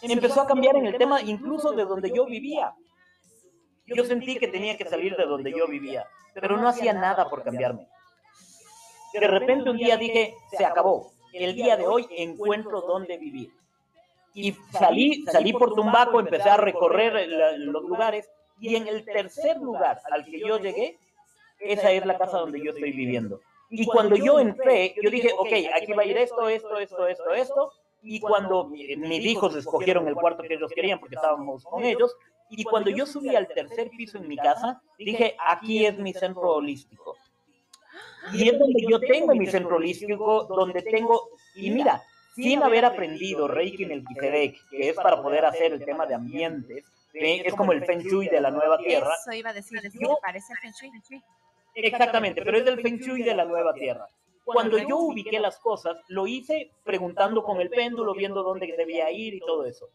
[0.01, 2.73] empezó a cambiar en el tema incluso de donde yo vivía.
[3.85, 7.43] Yo sentí que tenía que salir de donde yo vivía, pero no hacía nada por
[7.43, 7.87] cambiarme.
[9.13, 11.13] De repente un día dije, se acabó.
[11.35, 13.51] El día de hoy encuentro dónde vivir.
[14.35, 19.57] Y salí, salí por Tumbaco, empecé a recorrer la- los lugares y en el tercer
[19.59, 20.99] lugar al que yo llegué,
[21.59, 23.41] esa es la casa donde yo estoy viviendo.
[23.71, 27.35] Y cuando yo entré, yo dije, ok, aquí va a ir esto, esto, esto, esto,
[27.35, 27.73] esto.
[28.03, 32.17] Y cuando mi- mis hijos escogieron el cuarto que ellos querían porque estábamos con ellos,
[32.49, 36.55] y cuando yo subí al tercer piso en mi casa, dije, aquí es mi centro
[36.55, 37.17] holístico.
[38.33, 42.03] Y es donde yo tengo mi centro holístico, donde tengo, y mira,
[42.43, 46.15] sin haber aprendido Reiki en el Kisedek, que es para poder hacer el tema de
[46.15, 49.15] ambientes, es como el Feng Shui de la nueva tierra.
[49.21, 50.73] Eso iba a decir, Yo- parece el Feng
[51.03, 51.23] Shui.
[51.75, 54.07] Exactamente, pero es del Feng Shui de la nueva tierra.
[54.45, 59.35] Cuando yo ubiqué las cosas, lo hice preguntando con el péndulo, viendo dónde debía ir
[59.35, 59.89] y todo eso.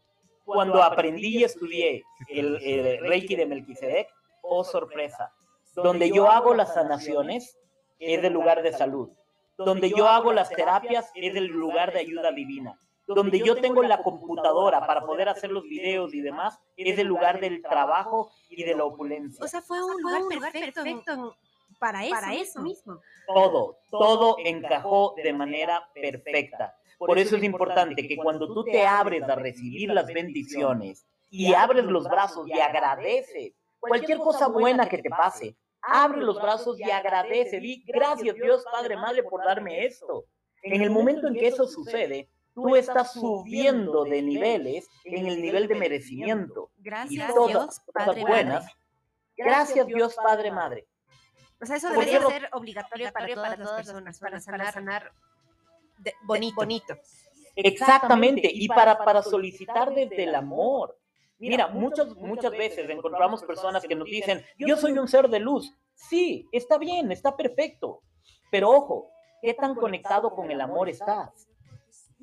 [0.45, 4.07] Cuando aprendí y estudié el, el Reiki de Melquisedec,
[4.43, 5.31] oh sorpresa,
[5.73, 7.57] donde yo hago las sanaciones
[7.99, 9.09] es el lugar de salud.
[9.57, 12.79] Donde yo hago las terapias es el lugar de ayuda divina.
[13.07, 17.39] Donde yo tengo la computadora para poder hacer los videos y demás es el lugar
[17.39, 19.43] del trabajo y de la opulencia.
[19.43, 20.83] O sea, fue un lugar perfecto,
[21.79, 22.99] para eso, para eso mismo.
[23.27, 26.75] todo, todo encajó de manera perfecta.
[26.97, 31.85] Por eso es importante que cuando tú te abres a recibir las bendiciones y abres
[31.85, 35.55] los brazos y agradeces cualquier cosa buena que te pase,
[35.87, 37.59] abre los brazos y agradece.
[37.59, 40.25] Di gracias Dios Padre Madre por darme esto.
[40.63, 45.67] En el momento en que eso sucede, tú estás subiendo de niveles en el nivel
[45.67, 46.71] de merecimiento.
[46.77, 48.75] Y Gracias todas Dios, Padre buenas, Madre.
[49.37, 50.87] gracias Dios Padre Madre.
[51.61, 55.11] O sea, eso ¿Por qué debería ser obligatorio para todas las personas, para sanar, sanar
[55.99, 56.55] de- bonito.
[56.55, 56.95] bonito.
[57.55, 60.97] Exactamente, y para, para solicitar desde el amor.
[61.37, 65.73] Mira, muchas, muchas veces encontramos personas que nos dicen, yo soy un ser de luz.
[65.93, 68.01] Sí, está bien, está perfecto.
[68.51, 69.09] Pero ojo,
[69.41, 71.47] ¿qué tan conectado con el amor estás?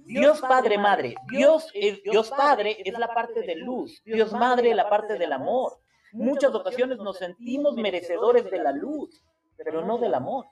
[0.05, 4.89] Dios Padre Madre, Dios, es, Dios Padre es la parte de luz, Dios Madre la
[4.89, 5.79] parte del amor.
[6.13, 9.25] Muchas ocasiones nos sentimos merecedores de la luz,
[9.57, 10.47] pero no del amor.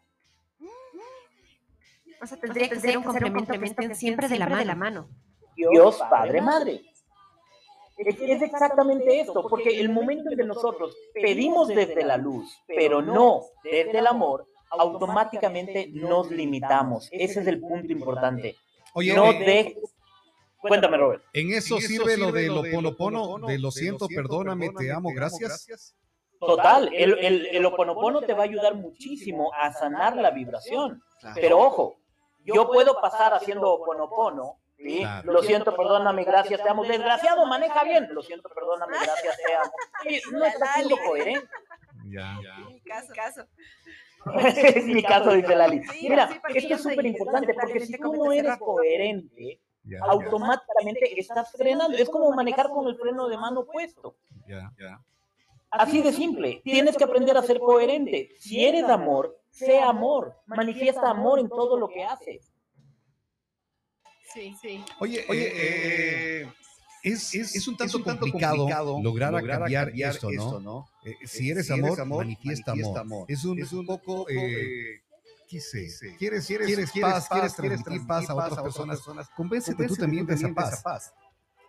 [2.23, 5.09] O sea, tendría que ser un complemento que estén siempre de la mano.
[5.57, 6.89] Dios Padre Madre.
[8.07, 13.03] Es, es exactamente esto, porque el momento en que nosotros pedimos desde la luz, pero
[13.03, 17.09] no desde el amor, automáticamente nos limitamos.
[17.11, 18.57] Ese es el punto importante.
[18.94, 19.76] Oye, No de...
[20.59, 21.22] Cuéntame, Robert.
[21.32, 25.94] en eso sirve lo de lo ponopono, de lo siento, perdóname, te amo, gracias.
[26.38, 31.03] Total, el, el, el Oponopono te va a ayudar muchísimo a sanar la vibración.
[31.34, 31.96] Pero ojo,
[32.44, 34.57] yo puedo pasar haciendo Oponopono.
[34.83, 34.99] ¿Sí?
[34.99, 35.33] Claro.
[35.33, 36.85] Lo siento, perdóname, gracias, te amo.
[36.85, 38.09] Desgraciado, maneja bien.
[38.12, 39.72] Lo siento, perdóname, gracias, te amo.
[40.07, 41.49] Oye, no está siendo coherente.
[42.09, 42.39] Ya.
[42.85, 43.47] Caso, caso.
[44.76, 45.83] es mi caso, dice Lali.
[45.85, 50.05] Sí, Mira, sí, es súper importante, porque si totalmente tú no eres coherente, Ya, ya,
[50.05, 51.97] automáticamente estás frenando.
[51.97, 54.16] Es como manejar con el freno de mano puesto.
[54.47, 55.01] ya, ya.
[55.70, 56.61] Así de simple.
[56.64, 58.31] Tienes que aprender a ser coherente.
[58.39, 60.35] Si eres amor, sé amor.
[60.47, 62.49] Manifiesta amor en todo lo que haces.
[64.33, 64.85] Sí, sí.
[65.01, 66.49] Oye, oye, eh,
[67.03, 70.89] es, es, es un tanto, complicado, lograr, cambiar, esto, ¿no?
[71.05, 73.24] Eh, si eres amor, manifiesta amor.
[73.28, 75.01] Es un, es un poco, eh,
[75.49, 75.89] ¿qué sé?
[76.18, 79.01] Quieres, quieres, quieres paz, quieres transmitir paz a otras personas.
[79.35, 81.12] Convéncete tú también de esa paz.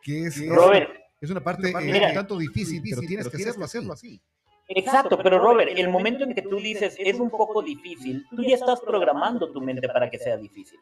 [0.03, 0.89] Que es, Robert,
[1.21, 2.07] es una parte eh, Mira.
[2.07, 4.19] un tanto difícil, pero tienes que hacerlo, hacerlo así.
[4.67, 8.55] Exacto, pero Robert, el momento en que tú dices es un poco difícil, tú ya
[8.55, 10.79] estás programando tu mente para que sea difícil.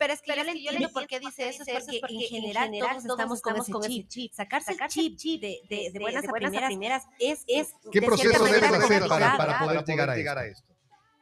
[0.00, 3.04] Pero es que yo le entiendo por qué dice eso, es porque, en general todos
[3.04, 4.32] estamos con ese chip.
[4.32, 8.62] Sacarse el chip de, de, de buenas a primeras, es, es ¿Qué de proceso debes
[8.62, 9.84] hacer para, poder
[10.16, 10.66] llegar a esto?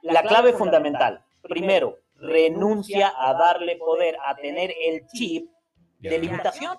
[0.03, 5.51] La clave fundamental, primero, renuncia a darle poder, a tener el chip
[5.99, 6.79] de limitación.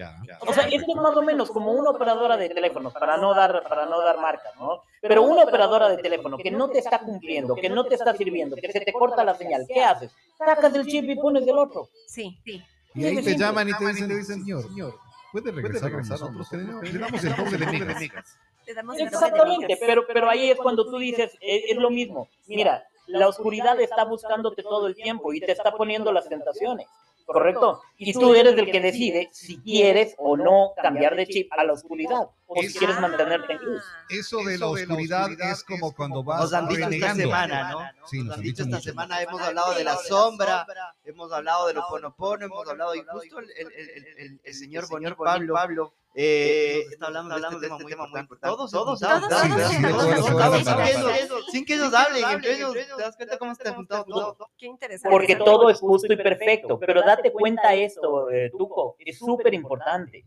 [0.00, 0.38] Ya, ya.
[0.40, 3.62] O sea, esto es más o menos como una operadora de teléfono, para no dar,
[3.68, 4.82] para no dar marca, ¿no?
[5.02, 8.56] Pero una operadora de teléfono que no te está cumpliendo, que no te está sirviendo,
[8.56, 10.10] que se te corta la señal, ¿qué haces?
[10.38, 11.90] Sacas el chip y pones del otro.
[12.06, 12.62] Sí, sí.
[12.94, 14.64] Y ahí te llaman y te dicen, señor,
[15.32, 16.50] ¿puede regresar con nosotros?
[16.50, 21.62] Le damos el doble de de Exactamente, pero, pero ahí es cuando tú dices, es,
[21.68, 22.28] es lo mismo.
[22.46, 26.86] Mira, la oscuridad está buscándote todo el tiempo y te está poniendo las tentaciones,
[27.26, 27.80] ¿correcto?
[27.96, 31.72] Y tú eres el que decide si quieres o no cambiar de chip a la
[31.72, 33.82] oscuridad por si quieres mantenerte en luz.
[34.08, 38.06] Eso de la oscuridad es como cuando vas Nos han dicho esta semana, ¿no?
[38.06, 40.66] Sí, nos han dicho esta semana, hemos hablado de la sombra,
[41.04, 44.86] hemos hablado de los ponopono, hemos hablado, y justo el señor
[45.16, 48.56] Pablo eh, está hablando, hablando de este, tema, muy importante.
[48.56, 49.32] Todos, todos, todos,
[51.52, 54.50] sin que ellos hablen, entre ellos, te das cuenta cómo se te juntado todo.
[54.58, 55.08] Qué interesante.
[55.08, 60.24] Porque todo es justo y perfecto, pero date cuenta esto, eh, Tuco, es súper importante.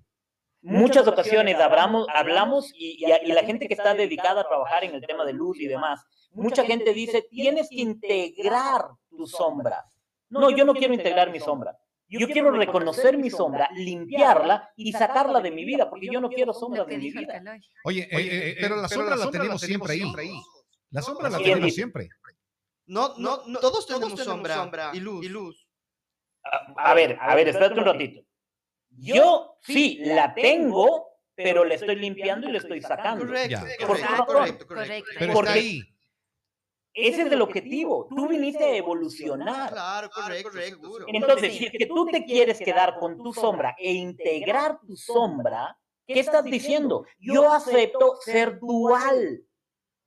[0.63, 4.83] Muchas ocasiones hablamos, hablamos y, y a- y la gente que está dedicada a trabajar
[4.85, 6.01] en el tema de luz y demás,
[6.31, 9.83] mucha gente dice, tienes que integrar tu sombra.
[10.29, 11.77] No, yo no quiero integrar mi sombra.
[12.07, 16.53] Yo quiero reconocer mi sombra, limpiarla y sacarla de mi vida, porque yo no quiero
[16.53, 17.33] sombras que mi vida.
[17.33, 17.59] Caloi.
[17.85, 19.99] Oye, eh, eh, pero la sombra la tenemos siempre ahí.
[20.91, 22.09] La sombra la tenemos siempre.
[22.85, 25.25] No, no, no, todos tenemos sombra y luz.
[25.25, 25.67] Y luz.
[26.43, 28.21] A, a ver, a ver, espérate un ratito.
[28.97, 33.25] Yo sí la tengo, pero le estoy limpiando y le estoy sacando.
[33.25, 34.25] Correcto, correcto, Correcto.
[34.25, 34.67] correcto, correcto.
[34.67, 35.09] Correcto.
[35.19, 35.81] Pero Porque- está ahí.
[36.95, 38.07] Ese es el objetivo.
[38.15, 39.71] Tú viniste a evolucionar.
[39.71, 41.05] Claro, correcto, seguro.
[41.07, 45.75] Entonces, si es que tú te quieres quedar con tu sombra e integrar tu sombra,
[46.05, 47.05] ¿qué estás diciendo?
[47.17, 49.43] Yo acepto ser dual.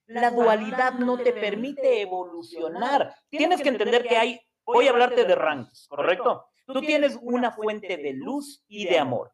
[0.06, 3.12] La dualidad no te permite evolucionar.
[3.28, 6.46] Tienes que entender que hay, voy a hablarte de ranks, ¿correcto?
[6.66, 9.32] Tú tienes una fuente de luz y de amor.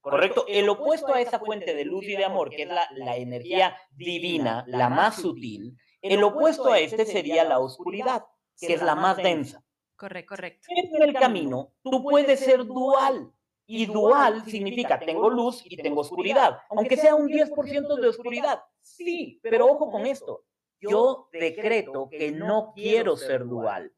[0.00, 0.44] ¿Correcto?
[0.48, 3.76] El opuesto a esa fuente de luz y de amor, que es la, la energía
[3.92, 8.24] divina, la más sutil, el opuesto a este sería la oscuridad,
[8.58, 9.64] que es la más densa.
[9.94, 10.68] Correcto, correcto.
[10.68, 13.32] En el camino, tú puedes ser dual.
[13.64, 18.60] Y dual significa tengo luz y tengo oscuridad, aunque sea un 10% de oscuridad.
[18.80, 20.44] Sí, pero ojo con esto.
[20.80, 23.94] Yo decreto que no quiero ser dual.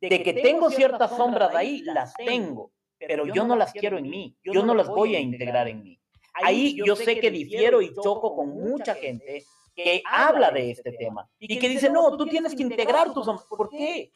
[0.00, 4.36] De que tengo ciertas sombras ahí, las tengo, pero yo no las quiero en mí.
[4.44, 6.00] Yo no las voy a integrar en mí.
[6.34, 9.44] Ahí yo sé que difiero y choco con mucha gente
[9.74, 13.46] que habla de este tema y que dice, no, tú tienes que integrar tus sombras.
[13.48, 14.12] ¿Por qué?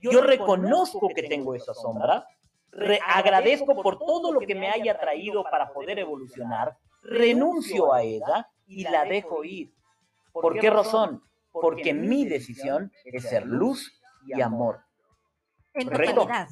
[0.00, 2.24] Yo reconozco que tengo esa sombra,
[2.70, 8.48] re- agradezco por todo lo que me haya traído para poder evolucionar, renuncio a ella
[8.66, 9.72] y la dejo ir.
[10.32, 11.22] ¿Por qué razón?
[11.52, 13.92] Porque mi decisión es ser luz
[14.26, 14.80] y amor.
[15.80, 16.14] En Correcto.
[16.22, 16.48] totalidad.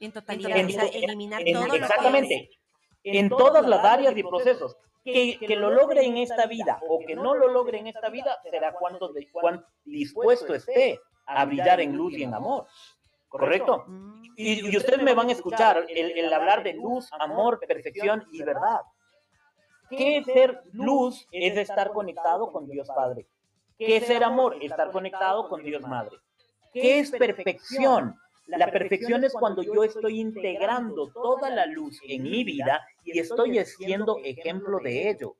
[0.00, 0.56] En totalidad.
[0.58, 2.50] En- o sea, eliminar en- todo lo que exactamente.
[3.04, 4.76] En todas las áreas y procesos.
[5.04, 8.38] Que, que lo logre en esta vida o que no lo logre en esta vida
[8.50, 9.10] será cuánto
[9.84, 12.66] dispuesto esté a brillar en luz y en amor.
[13.28, 13.84] ¿Correcto?
[13.86, 18.26] Mm, Y, y ustedes me van a escuchar el, el hablar de luz, amor, perfección
[18.32, 18.80] y verdad.
[19.90, 21.26] ¿Qué es ser luz?
[21.32, 23.26] Es estar conectado con Dios Padre.
[23.78, 24.56] ¿Qué es ser amor?
[24.60, 26.16] Estar conectado con Dios Madre.
[26.72, 28.14] ¿Qué es perfección?
[28.48, 33.62] La perfección es cuando yo estoy integrando toda la luz en mi vida y estoy
[33.64, 35.36] siendo ejemplo de ello.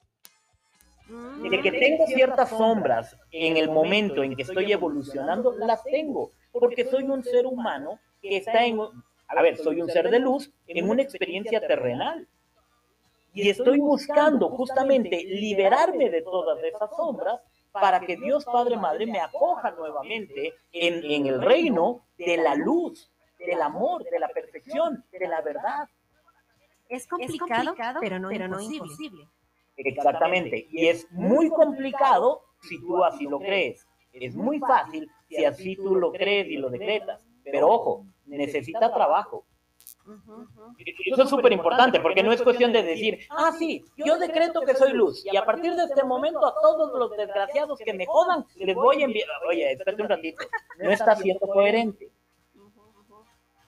[1.09, 1.49] mm.
[1.49, 6.85] De que tengo ciertas sombras en el momento en que estoy evolucionando, las tengo, porque
[6.85, 10.89] soy un ser humano que está en, a ver, soy un ser de luz en
[10.89, 12.29] una experiencia terrenal.
[13.33, 17.41] Y estoy buscando justamente liberarme de todas esas sombras
[17.73, 23.11] para que Dios Padre Madre me acoja nuevamente en, en el reino de la luz,
[23.39, 25.89] del amor, de la perfección, de la verdad.
[26.89, 29.29] Es complicado, pero no, pero no imposible.
[29.77, 30.67] Exactamente.
[30.71, 33.87] Y es muy complicado si tú así lo crees.
[34.13, 37.25] Es muy fácil si así tú lo crees y lo decretas.
[37.45, 39.45] Pero ojo, necesita trabajo.
[41.07, 44.75] Eso es súper importante porque no es cuestión de decir, ah, sí, yo decreto que
[44.75, 48.45] soy luz y a partir de este momento a todos los desgraciados que me jodan
[48.57, 50.45] les voy a enviar, oye, espérate un ratito,
[50.79, 52.11] no está siendo coherente.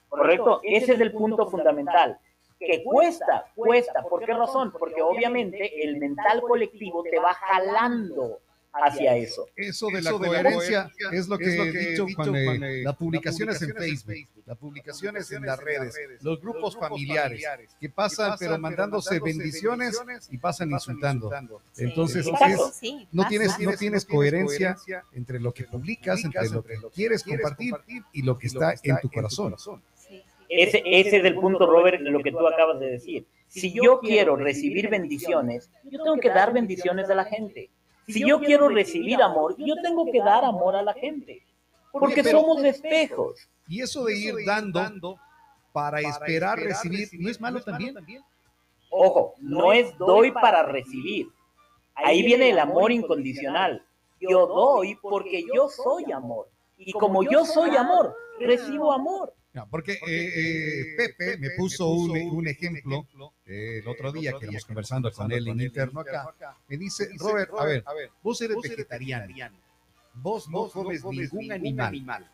[0.09, 0.61] ¿Correcto?
[0.65, 2.19] Ese es el punto fundamental.
[2.59, 4.03] Que cuesta, cuesta.
[4.03, 4.73] ¿Por qué razón?
[4.73, 8.41] Porque obviamente el mental colectivo te va jalando
[8.73, 9.47] hacia eso.
[9.57, 9.89] Eso.
[9.89, 14.17] De la coherencia es lo que he dicho cuando las publicaciones en Facebook,
[14.47, 17.45] las publicaciones en las redes, los grupos familiares,
[17.81, 20.01] que pasan pero mandándose bendiciones
[20.31, 21.31] y pasan insultando.
[21.77, 22.27] Entonces,
[23.13, 24.77] no tienes, no tienes coherencia
[25.13, 27.75] entre lo que publicas, entre lo que quieres compartir
[28.13, 29.55] y lo que está en tu corazón.
[30.49, 33.25] Ese, ese es el punto, Robert, de lo que tú acabas de decir.
[33.47, 37.71] Si yo quiero recibir bendiciones, yo tengo que dar bendiciones a la gente.
[38.13, 41.43] Si yo quiero recibir amor, yo tengo que dar amor a la gente.
[41.93, 43.49] Porque somos espejos.
[43.69, 45.19] Y eso de ir dando
[45.73, 47.97] para esperar recibir, ¿no es malo también?
[48.91, 51.29] Ojo, no es doy para recibir.
[51.95, 53.85] Ahí viene el amor incondicional.
[54.21, 56.49] Yo doy porque yo soy amor.
[56.79, 59.33] Y como yo soy amor, recibo amor
[59.71, 63.07] porque eh, eh, Pepe me puso un, un ejemplo
[63.47, 66.57] eh, el otro día que íbamos conversando con él en interno acá.
[66.69, 67.85] Me dice, Robert, a ver,
[68.23, 69.35] vos eres vegetariano.
[70.15, 72.31] Vos no comes ningún animal.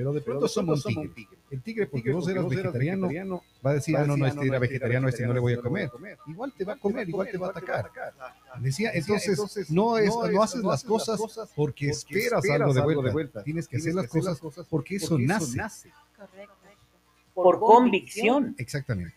[0.00, 1.36] Pero de pronto somos un tigre.
[1.50, 5.08] El tigre, porque vos eres vegetariano, va a decir, ah, no, no, este era vegetariano,
[5.08, 5.90] este no le voy a comer.
[6.26, 7.90] Igual te va a comer, igual te va a atacar.
[8.60, 11.20] Decía, entonces, no, es, no haces las cosas
[11.54, 13.42] porque esperas algo de vuelta.
[13.42, 14.40] Tienes que hacer las cosas
[14.70, 15.60] porque eso nace.
[17.34, 18.54] Por convicción.
[18.58, 19.14] Exactamente.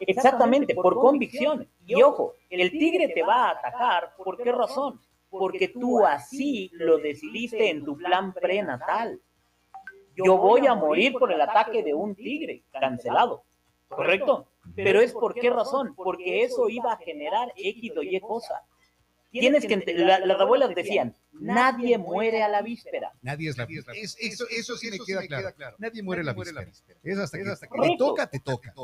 [0.00, 1.68] Exactamente, por convicción.
[1.86, 4.98] Y ojo, el tigre te va a atacar, ¿por qué razón?
[5.28, 9.20] Porque tú así lo decidiste en tu plan prenatal.
[10.16, 13.44] Yo voy a morir por el ataque de un tigre, cancelado.
[13.88, 14.46] ¿Correcto?
[14.74, 15.94] Pero es por qué razón?
[15.94, 18.62] Porque eso iba a generar X o Y cosa.
[19.30, 23.12] Tienes que las abuelas decían, nadie muere a la víspera.
[23.20, 23.98] Nadie es la víspera.
[23.98, 25.76] eso, eso sí me queda claro.
[25.78, 26.70] Nadie muere a la víspera.
[27.02, 28.74] Es hasta que, te toca, te toca.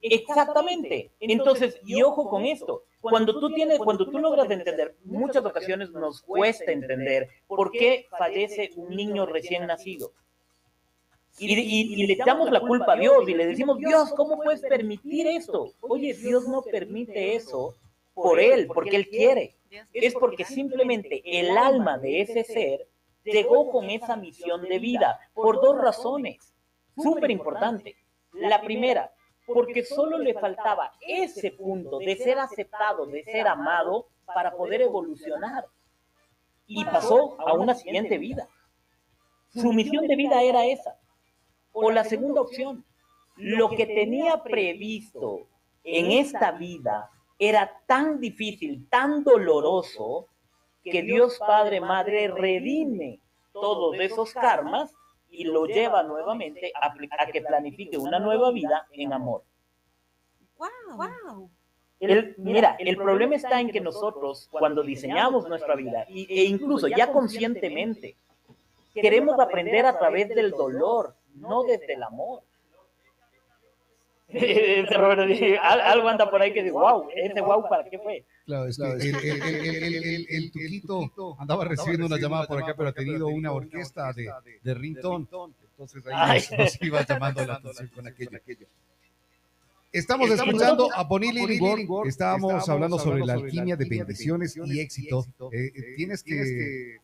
[0.00, 1.10] Exactamente.
[1.20, 2.84] Entonces, y ojo con esto.
[3.00, 8.70] Cuando tú tienes, cuando tú logras entender, muchas ocasiones nos cuesta entender por qué fallece
[8.76, 10.12] un niño recién nacido.
[11.38, 15.26] Y, y, le echamos la culpa a Dios y le decimos, Dios, ¿cómo puedes permitir
[15.26, 15.72] esto?
[15.80, 17.74] Oye, Dios no permite eso
[18.12, 19.56] por Él, porque Él quiere
[19.92, 22.88] es porque simplemente el alma de ese ser
[23.24, 26.54] llegó con esa misión de vida por dos razones
[26.96, 27.96] súper importantes.
[28.32, 29.12] La primera,
[29.46, 35.66] porque solo le faltaba ese punto de ser aceptado, de ser amado, para poder evolucionar.
[36.66, 38.48] Y pasó a una siguiente vida.
[39.52, 40.96] Su misión de vida era esa.
[41.72, 42.84] O la segunda opción,
[43.36, 45.46] lo que tenía previsto
[45.84, 50.26] en esta vida era tan difícil, tan doloroso,
[50.84, 53.20] que Dios Padre Madre redime
[53.52, 54.92] todos esos karmas
[55.30, 59.42] y lo lleva nuevamente a, que planifique una nueva vida en amor.
[60.58, 61.50] Wow.
[62.38, 68.16] mira, el problema está en que nosotros, cuando diseñamos nuestra vida, e incluso ya conscientemente,
[68.92, 72.42] queremos aprender a través del dolor, no desde el amor.
[75.60, 78.24] algo anda por ahí que dice, wow, ese wow, ¿para qué fue?
[78.46, 83.26] Claro, es que el, el, Tuquito andaba recibiendo una llamada por acá, pero ha tenido
[83.26, 84.30] una orquesta de,
[84.62, 85.26] de ringtone.
[85.80, 88.38] Entonces ahí nos, iba llamando la atención con aquello.
[89.92, 92.06] Estamos, escuchando a Bonnie Lillingworth.
[92.06, 95.26] Estábamos hablando sobre la alquimia de bendiciones y éxito.
[95.52, 96.98] Eh, eh, tienes que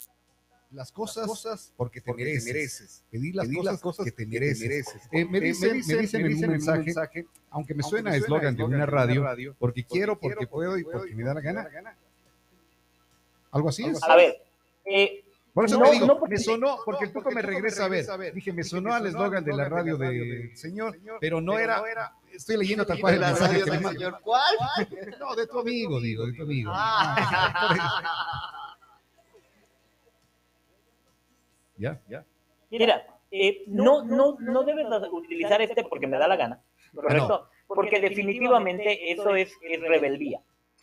[0.71, 3.05] las cosas, porque te, mereces.
[3.11, 4.87] Pedir las, cosas, que te mereces.
[5.13, 8.87] Eh, me, dicen, me, dicen, en un mensaje, aunque me suena a eslogan de una
[8.87, 11.69] radio, porque quiero, porque puedo y porque me da la gana.
[13.53, 14.03] Algo así es.
[14.03, 14.37] A ver,
[14.85, 15.25] eh,
[15.57, 18.35] por eso me digo, me sonó, porque el poco me regresa a ver.
[18.35, 21.83] Dije, me sonó al eslogan de la radio del señor, pero no era,
[22.31, 23.81] estoy leyendo tal cual el mensaje que me.
[24.23, 24.55] ¿Cuál?
[25.19, 26.71] No, de tu amigo, digo, de tu amigo.
[31.77, 32.25] Ya, ya.
[32.71, 36.63] Mira, eh, no, no, no debes utilizar este porque me da la gana,
[36.95, 37.49] ¿correcto?
[37.67, 40.41] Porque definitivamente eso es, es rebeldía.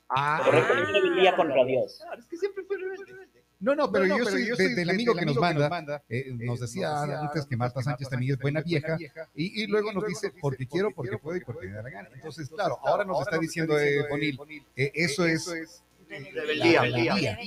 [0.10, 0.42] Ah.
[0.46, 2.04] Correcto, es rebeldía contra Dios.
[2.18, 3.44] es que siempre fue rebelde.
[3.60, 7.56] No, no, pero, yo, soy, del amigo que nos manda, eh, nos decía antes que
[7.56, 8.98] Marta Sánchez también es buena vieja,
[9.34, 12.10] y, luego nos dice, porque quiero, porque puedo y porque me da la gana.
[12.14, 14.38] Entonces, claro, ahora nos está diciendo eh, Bonil,
[14.76, 17.38] eh, eso es rebeldía.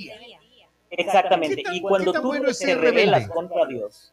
[0.90, 4.12] Exactamente, y cuando tú te rebelas contra Dios,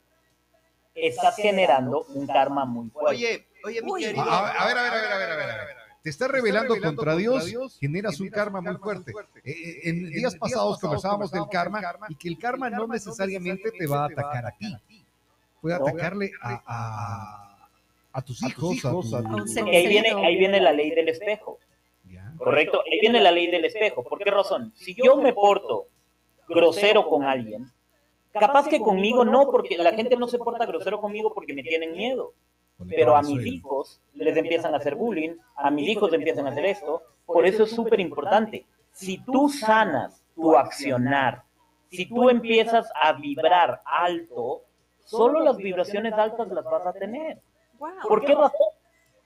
[0.95, 3.11] estás generando un karma muy fuerte.
[3.11, 4.21] Oye, oye, mi querido.
[4.21, 7.77] A ver, a ver, a ver, a ver, a ver te estás rebelando, contra, Dios,
[7.79, 9.13] generas un karma, muy fuerte.
[9.45, 13.87] Eh, eh, en días pasados conversábamos del karma, y que el karma no necesariamente te
[13.87, 14.75] va a atacar a ti.
[15.61, 17.57] Puede atacarle a,
[18.11, 18.83] a, tus hijos.
[19.65, 21.57] ahí, viene, ahí viene la ley del espejo.
[22.37, 24.03] Correcto, ahí viene la ley del espejo.
[24.03, 24.73] ¿Por qué razón?
[24.75, 25.87] Si yo me porto
[26.47, 27.71] grosero con alguien,
[28.31, 31.93] capaz que conmigo no, porque la gente no se porta grosero conmigo porque me tienen
[31.93, 32.33] miedo
[32.89, 36.51] pero a mis hijos les empiezan a hacer bullying, a mis hijos les empiezan a
[36.51, 37.01] hacer esto.
[37.25, 38.65] Por eso es súper importante.
[38.91, 41.43] Si tú sanas tu accionar,
[41.89, 44.61] si tú empiezas a vibrar alto,
[45.05, 47.41] solo las vibraciones altas las vas a tener.
[48.07, 48.67] ¿Por qué razón?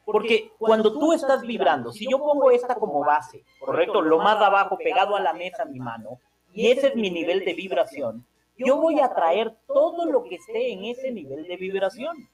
[0.06, 4.78] Porque cuando tú estás vibrando, si yo pongo esta como base, correcto, lo más abajo
[4.78, 6.20] pegado a la mesa mi mano,
[6.54, 8.26] y ese es mi nivel de vibración,
[8.58, 12.28] yo voy a traer todo lo que esté en ese nivel de vibración.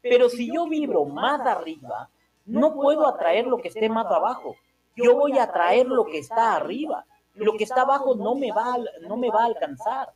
[0.00, 2.10] Pero si yo vibro más arriba,
[2.44, 4.54] no puedo atraer lo que esté más abajo.
[4.96, 7.04] Yo voy a atraer lo que está arriba.
[7.34, 10.12] Lo que está abajo no me va, no me va a alcanzar.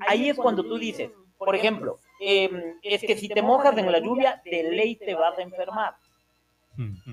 [0.00, 3.98] Ahí es cuando tú dices, por ejemplo, em, es que si te mojas en la
[4.00, 5.94] lluvia, de ley te vas a enfermar.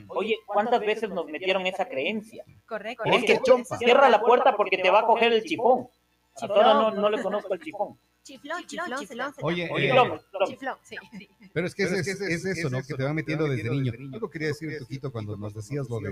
[0.08, 2.44] Oye, ¿cuántas veces nos metieron esa creencia?
[2.66, 3.04] Correcto.
[3.06, 3.40] Es que
[3.78, 5.88] cierra la puerta porque te va a coger el chifón.
[6.42, 7.98] A no, no le conozco el chifón.
[8.28, 9.34] Chiflón, chiflón, chiflón.
[9.42, 10.98] Oye, eh, chiflón, sí.
[11.54, 12.84] Pero es que es, es, es, eso, ¿no?
[12.84, 13.94] Que te van metiendo desde niño.
[14.12, 16.12] Yo lo quería decir, Toquito, cuando nos decías lo de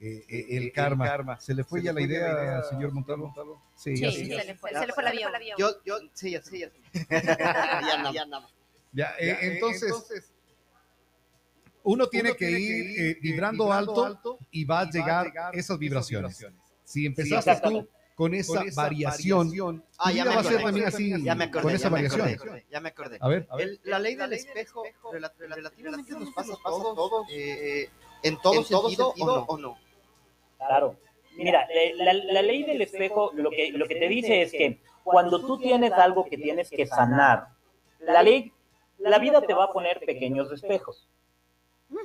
[0.00, 1.40] eh, eh, el karma.
[1.40, 3.34] ¿Se le fue ya la idea, señor Montalvo?
[3.74, 5.32] Sí, sí, se le fue, se le fue el avión.
[5.58, 6.70] Yo, yo, sí, ya, sí, ya.
[7.10, 8.48] ya no, ya no.
[8.92, 10.32] Ya, entonces,
[11.82, 16.44] uno tiene que ir vibrando alto y va a llegar esas vibraciones.
[16.84, 19.84] Si empezaste tú con esa, variación.
[19.96, 22.26] Ah, ya me va a ser también así, ya me acordé, con esa ya variación.
[22.26, 23.18] Me acordé, ya me acordé.
[23.20, 23.46] A ver.
[23.60, 27.88] El, la ley del espejo relativamente nos pasa a todos, eh,
[28.24, 29.78] en todo en sentido, sentido o, no,
[30.56, 30.96] Claro.
[31.36, 34.80] Mira, eh, la, la, ley del espejo lo que, lo que te dice es que
[35.04, 37.50] cuando tú tienes algo que tienes que sanar,
[38.00, 38.52] la ley,
[38.98, 41.08] la vida te va a poner pequeños espejos.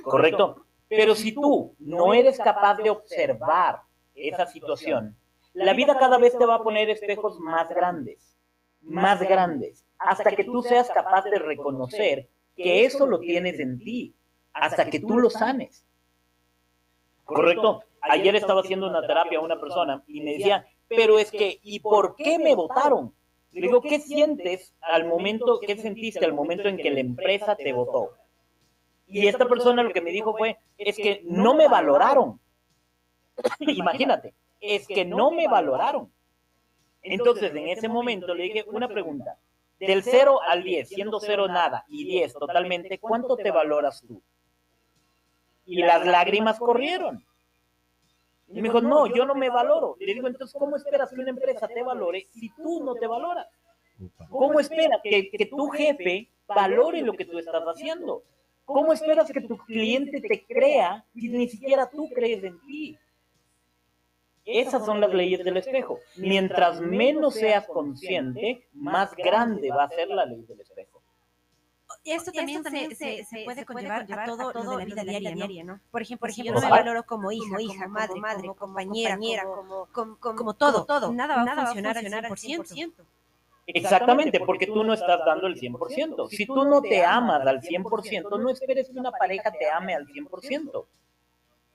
[0.02, 0.64] ¿Correcto?
[0.88, 3.80] Pero si tú no eres capaz de observar
[4.14, 5.16] esa situación,
[5.52, 8.36] la vida cada vez te va a poner espejos más grandes,
[8.80, 14.14] más grandes, hasta que tú seas capaz de reconocer que eso lo tienes en ti,
[14.52, 15.84] hasta que tú lo sanes.
[17.24, 17.82] ¿Correcto?
[18.02, 21.80] Ayer estaba haciendo una terapia a una persona y me decía, pero es que, ¿y
[21.80, 23.14] por qué me votaron?
[23.52, 27.72] Le digo, ¿qué sientes al momento, qué sentiste al momento en que la empresa te
[27.72, 28.10] votó?
[29.06, 32.40] Y esta persona lo que me dijo fue, es que no me valoraron.
[33.60, 36.10] Imagínate, es que no me valoraron.
[37.02, 39.38] Entonces, en ese momento le dije una pregunta.
[39.78, 44.22] Del 0 al 10, siendo 0 nada y 10 totalmente, ¿cuánto te valoras tú?
[45.66, 47.24] Y las lágrimas corrieron.
[48.48, 49.96] Y me dijo, no, yo no me valoro.
[49.98, 53.48] Le digo, entonces, ¿cómo esperas que una empresa te valore si tú no te valoras?
[54.30, 58.22] ¿Cómo esperas que, que tu jefe valore lo que tú estás haciendo?
[58.64, 62.98] ¿Cómo esperas que tu cliente te crea si ni siquiera tú crees en ti?
[64.44, 65.98] Esas son las leyes del espejo.
[66.16, 71.02] Mientras menos seas consciente, más grande va a ser la ley del espejo.
[72.02, 75.80] Y esto también, se, se, puede conllevar a todo, todo de la vida diaria, ¿no?
[75.90, 78.42] Por ejemplo, por ejemplo yo no me valoro como hija, como, hija, como madre, madre,
[78.42, 81.12] como compañera, como, como, como, todo, todo.
[81.12, 82.92] Nada va a funcionar al 100%.
[83.66, 86.28] Exactamente, porque tú no estás dando el 100%.
[86.28, 90.06] Si tú no te amas al 100%, no esperes que una pareja te ame al
[90.06, 90.86] 100%.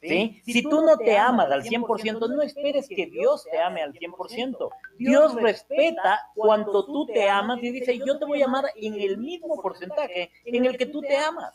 [0.01, 0.41] ¿Sí?
[0.45, 4.69] Si tú no te amas al 100%, no esperes que Dios te ame al 100%.
[4.97, 9.17] Dios respeta cuando tú te amas y dice, yo te voy a amar en el
[9.17, 11.53] mismo porcentaje en el que tú te amas.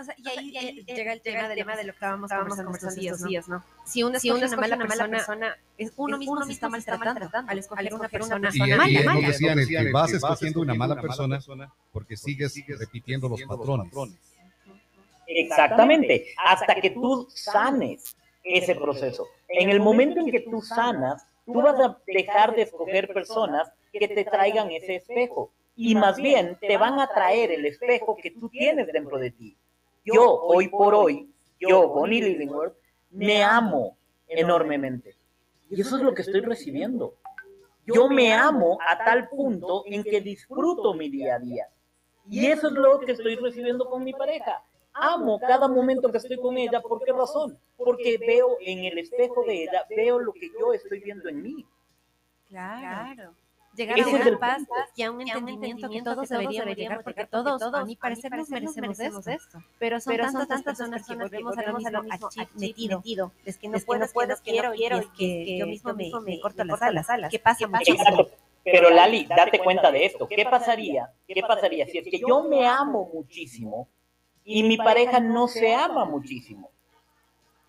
[0.00, 3.48] O sea, y ahí, llega el tema, de lo que estábamos conversando estos días, días,
[3.48, 3.62] ¿no?
[3.84, 6.68] Si uno, si uno es una mala, persona, persona, es uno mismo uno se está
[6.68, 8.88] maltratando al escoger una persona, y, mala.
[8.88, 9.28] Y mala.
[9.28, 11.38] decían que vas escogiendo una mala persona
[11.92, 13.92] porque sigues repitiendo los patrones.
[15.26, 19.28] Exactamente, hasta que tú sanes ese proceso.
[19.48, 24.08] En el momento en que tú sanas, tú vas a dejar de escoger personas que
[24.08, 28.48] te traigan ese espejo y más bien te van a traer el espejo que tú
[28.48, 29.56] tienes dentro de ti.
[30.04, 32.74] Yo, hoy por hoy, yo, Bonnie Lillingworth,
[33.10, 33.96] me amo
[34.26, 35.14] enormemente.
[35.68, 37.14] Y eso es lo que estoy recibiendo.
[37.86, 41.68] yo me amo a tal punto en que disfruto mi día a día.
[42.28, 44.62] Y eso es lo que estoy recibiendo con mi pareja.
[44.92, 46.80] Amo cada momento que estoy con ella.
[46.80, 47.58] ¿Por qué razón?
[47.76, 51.66] Porque veo en el espejo de ella, veo lo que yo estoy viendo en mí.
[52.48, 53.34] Claro.
[53.80, 54.62] Llegar a una paz
[54.94, 59.26] y a un entendimiento que todos deberíamos llegar, porque todos, a mi parecer, nos merecemos
[59.26, 59.58] esto.
[59.78, 63.32] Pero son tantas las personas que volvemos a lo mismo, al chip metido.
[63.46, 66.62] Es que no puedes, puedes, quiero, quiero, y es que yo mismo me, me corto
[66.64, 67.30] las alas.
[67.30, 68.02] ¿Qué pasa muchísimo?
[68.02, 68.36] Exacto.
[68.62, 70.28] Pero Lali, date cuenta de esto.
[70.28, 71.10] ¿Qué pasaría?
[71.26, 73.88] ¿Qué pasaría si es que yo me amo muchísimo
[74.44, 76.70] y mi pareja no se ama muchísimo?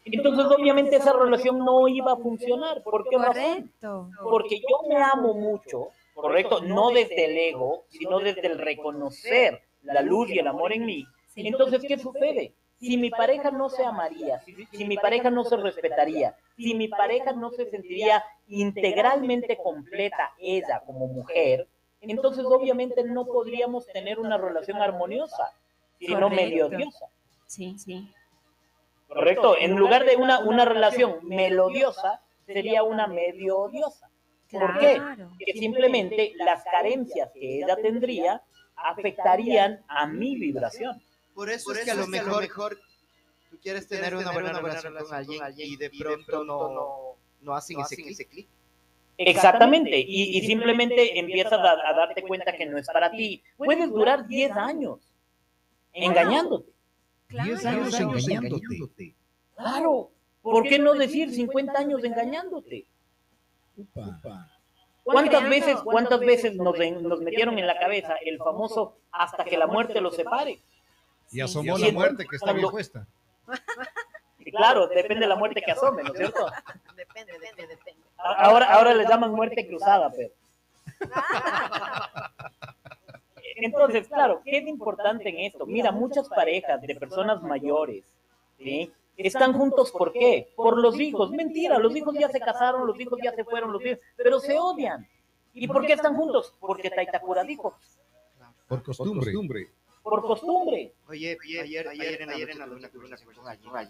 [0.03, 2.81] Entonces, obviamente, esa relación no iba a funcionar.
[2.83, 3.33] ¿Por qué razón?
[3.33, 4.09] Correcto.
[4.23, 6.61] Porque yo me amo mucho, ¿correcto?
[6.61, 11.05] No desde el ego, sino desde el reconocer la luz y el amor en mí.
[11.35, 12.53] Entonces, ¿qué sucede?
[12.79, 16.87] Si mi pareja no se amaría, si, si mi pareja no se respetaría, si mi
[16.87, 21.67] pareja no se sentiría integralmente completa ella como mujer,
[22.01, 25.53] entonces obviamente no podríamos tener una relación armoniosa,
[25.99, 26.35] sino Correcto.
[26.35, 27.05] medio odiosa.
[27.45, 28.11] Sí, sí.
[29.07, 29.55] ¿Correcto?
[29.59, 34.09] En lugar de una, una relación melodiosa, sería una medio odiosa.
[34.51, 34.95] ¿Por qué?
[34.95, 35.31] Claro.
[35.39, 38.41] que simplemente las carencias que ella tendría
[38.75, 41.01] afectarían a mi vibración.
[41.33, 42.77] Por eso, es que a lo mejor,
[43.49, 47.95] tú quieres tener una buena relación con alguien y de pronto no, no hacen ese
[48.25, 48.47] clic.
[49.17, 53.43] Exactamente, y, y simplemente empiezas a, a darte cuenta que no es para ti.
[53.55, 54.99] Puedes durar 10 años
[55.93, 56.71] engañándote.
[57.29, 57.83] Diez Claro.
[57.83, 59.15] años engañándote.
[59.55, 62.87] Claro, ¿por qué no decir 50 años engañándote?
[65.03, 66.77] ¿Cuántas veces, cuántas veces nos,
[67.21, 70.59] metieron en la cabeza el famoso hasta que la muerte los separe?
[71.31, 73.07] Y asomó la muerte que está bien puesta.
[74.43, 76.47] Y claro, depende de la muerte que asome, ¿no es cierto?
[76.95, 78.01] Depende, depende, depende.
[78.17, 80.33] Ahora, ahora les llaman muerte cruzada, pero.
[83.55, 85.65] Entonces, claro, ¿qué es importante en esto?
[85.67, 88.03] Mira, muchas parejas de personas mayores,
[88.57, 88.91] ¿sí?
[89.17, 90.51] Están juntos, ¿por qué?
[90.55, 91.31] Por los hijos.
[91.31, 94.57] Mentira, los hijos ya se casaron, los hijos ya se fueron, los hijos, pero se
[94.57, 95.07] odian.
[95.53, 96.53] ¿Y por qué están juntos?
[96.59, 97.75] Porque Taitacura dijo,
[98.67, 99.33] Por costumbre.
[100.01, 100.93] por costumbre.
[101.07, 103.89] Oye, ayer, ayer, ayer en la luna tuve una conversación con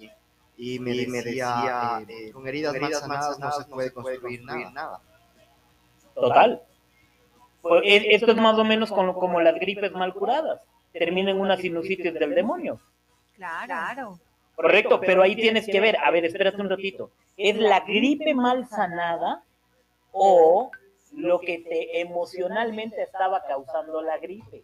[0.57, 4.99] y me, decía, eh, con heridas, mal sanadas no se puede construir nada.
[6.13, 6.61] Total.
[7.61, 10.61] Pues, e- esto es más o menos como, como las gripes mal curadas.
[10.91, 12.80] Termina en una sinusitis del demonio.
[13.36, 14.19] Claro.
[14.62, 17.12] Correcto, pero ahí tienes que ver, a ver, espérate un ratito.
[17.36, 19.43] ¿Es la gripe mal sanada
[20.12, 20.70] o
[21.14, 24.64] lo que te emocionalmente estaba causando la gripe?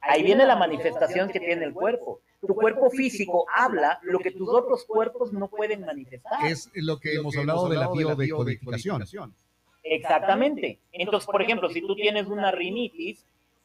[0.00, 2.20] Ahí viene la manifestación que tiene el cuerpo.
[2.40, 6.44] Tu cuerpo físico habla lo que tus otros cuerpos no pueden manifestar.
[6.46, 9.34] Es lo que hemos hablado de la biodecodificación.
[9.84, 10.78] Exactamente.
[10.92, 13.24] Entonces, por ejemplo, si tú tienes una rinitis,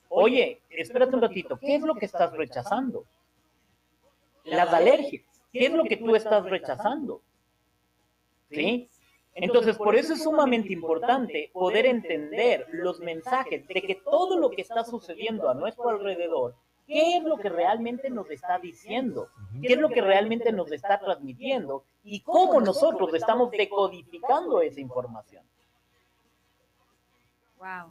[0.09, 3.05] oye, espérate un ratito, ¿qué es lo que estás rechazando?
[4.43, 5.32] Las alergias.
[5.53, 7.21] ¿Qué es lo que tú estás rechazando?
[8.49, 8.89] ¿Sí?
[9.35, 14.63] Entonces, por eso es sumamente importante poder entender los mensajes de que todo lo que
[14.63, 16.55] está sucediendo a nuestro alrededor,
[16.87, 19.29] ¿qué es lo que realmente nos está diciendo?
[19.61, 21.83] ¿Qué es lo que realmente nos está transmitiendo?
[22.03, 25.43] Y cómo nosotros estamos decodificando esa información.
[27.57, 27.89] Wow.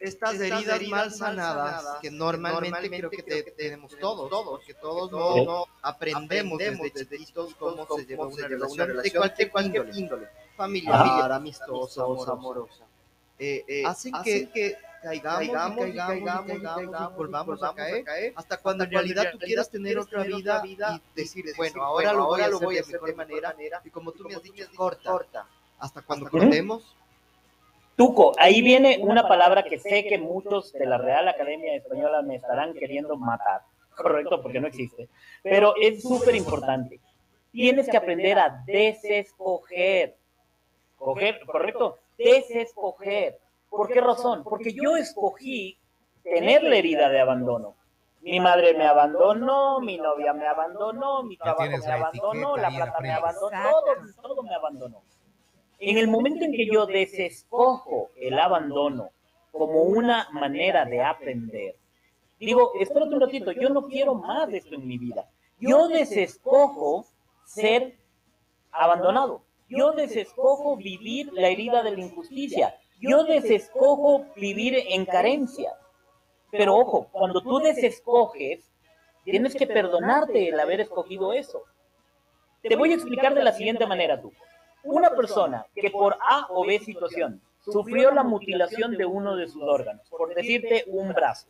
[0.00, 5.64] Estas heridas mal sanadas, que normalmente creo que te- tenemos todos, porque todos no, no
[5.82, 12.84] aprendemos desde chiquitos cómo se lleva una relación de cualquier índole, familiar, amistosa, amorosa,
[13.40, 17.74] Eh, eh, hacen que, que caigamos, y caigamos, y caigamos, y caigamos, y volvamos a
[17.74, 18.04] caer,
[18.36, 20.62] hasta cuando en realidad tú quieres tener otra vida
[20.96, 24.34] y decir, bueno, ahora lo voy a hacer de mejor manera, y como tú me
[24.34, 25.46] has dicho, corta,
[25.78, 26.94] hasta cuando cortemos,
[27.98, 32.36] Tuco, ahí viene una palabra que sé que muchos de la Real Academia Española me
[32.36, 33.62] estarán queriendo matar,
[33.96, 35.08] correcto, porque no existe,
[35.42, 37.00] pero es súper importante.
[37.50, 40.16] Tienes que aprender a desescoger,
[40.96, 43.40] coger, correcto, desescoger.
[43.68, 44.44] ¿Por qué razón?
[44.44, 45.76] Porque yo escogí
[46.22, 47.74] tener la herida de abandono.
[48.20, 53.10] Mi madre me abandonó, mi novia me abandonó, mi trabajo me abandonó, la plata me
[53.10, 55.02] abandonó, todo, todo me abandonó.
[55.80, 59.10] En el momento en que yo desescojo el abandono
[59.52, 61.76] como una manera de aprender,
[62.40, 65.28] digo, espérate un ratito, yo no quiero más de esto en mi vida.
[65.60, 67.06] Yo desescojo
[67.44, 67.96] ser
[68.72, 69.42] abandonado.
[69.68, 72.74] Yo desescojo vivir la herida de la injusticia.
[73.00, 75.72] Yo desescojo vivir en carencia.
[76.50, 78.68] Pero ojo, cuando tú desescoges,
[79.24, 81.62] tienes que perdonarte el haber escogido eso.
[82.62, 84.32] Te voy a explicar de la siguiente manera tú.
[84.84, 89.62] Una persona que por A o B situación sufrió la mutilación de uno de sus
[89.62, 91.48] órganos, por decirte un brazo.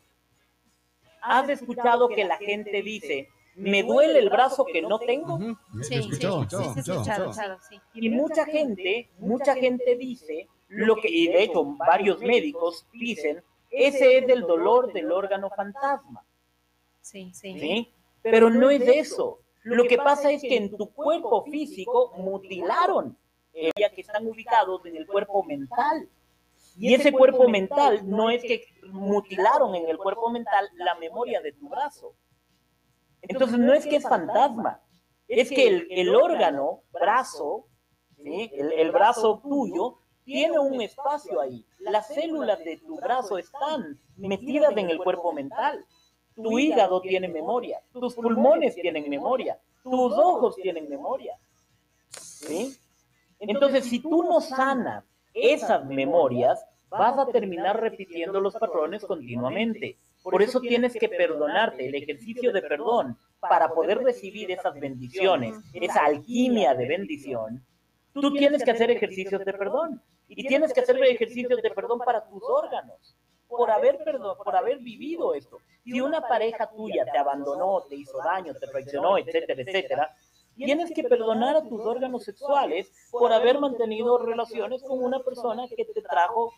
[1.20, 5.38] ¿Has escuchado que la gente dice, me duele el brazo que no tengo?
[5.82, 7.80] Sí, sí, sí.
[7.94, 14.18] Y mucha gente, mucha gente dice, lo que, y de hecho varios médicos dicen, ese
[14.18, 16.24] es el dolor del órgano fantasma,
[17.00, 17.58] Sí, sí.
[17.58, 17.94] ¿sí?
[18.22, 19.40] Pero no es eso.
[19.74, 23.16] Lo que pasa es que en tu cuerpo físico mutilaron
[23.52, 26.08] el área que están ubicados en el cuerpo mental.
[26.76, 31.52] Y ese cuerpo mental no es que mutilaron en el cuerpo mental la memoria de
[31.52, 32.14] tu brazo.
[33.20, 34.80] Entonces no es que es fantasma,
[35.26, 37.66] es que el, el órgano, brazo,
[38.16, 38.50] ¿sí?
[38.54, 41.66] el, el brazo tuyo, tiene un espacio ahí.
[41.80, 45.84] Las células de tu brazo están metidas en el cuerpo mental.
[46.40, 51.36] Tu hígado tiene memoria, tus pulmones tienen memoria, tus ojos tienen memoria.
[52.10, 52.76] ¿sí?
[53.40, 59.98] Entonces, si tú no sanas esas memorias, vas a terminar repitiendo los patrones continuamente.
[60.22, 66.04] Por eso tienes que perdonarte, el ejercicio de perdón, para poder recibir esas bendiciones, esa
[66.04, 67.64] alquimia de bendición.
[68.12, 72.24] Tú tienes que hacer ejercicios de perdón y tienes que hacer ejercicios de perdón para
[72.28, 73.16] tus órganos
[73.48, 75.58] por haber perdón, por haber vivido esto.
[75.84, 80.16] Si una pareja tuya te abandonó, te hizo daño, te traicionó, etcétera, etcétera,
[80.54, 85.84] tienes que perdonar a tus órganos sexuales por haber mantenido relaciones con una persona que
[85.84, 86.52] te trajo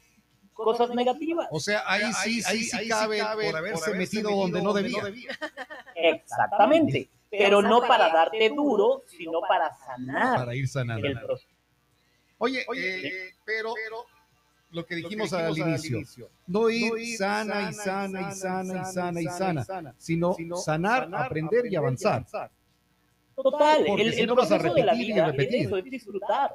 [0.53, 1.49] cosas negativas.
[1.51, 5.03] O sea, ahí sí, ahí sí cabe por haberse metido donde no debía.
[5.95, 7.11] Exactamente.
[7.30, 11.07] Pero no para darte duro, sino para sanar Para ir sanando.
[11.07, 11.55] el proceso.
[12.38, 13.72] Oye, eh, pero
[14.73, 19.27] lo que dijimos al inicio, no ir sana y sana y sana y sana y
[19.27, 22.25] sana, sino sanar, aprender y avanzar.
[23.35, 25.61] Total, Porque el, si el no vas a proceso de la repetir y vida repetir.
[25.61, 26.55] es eso, es disfrutar.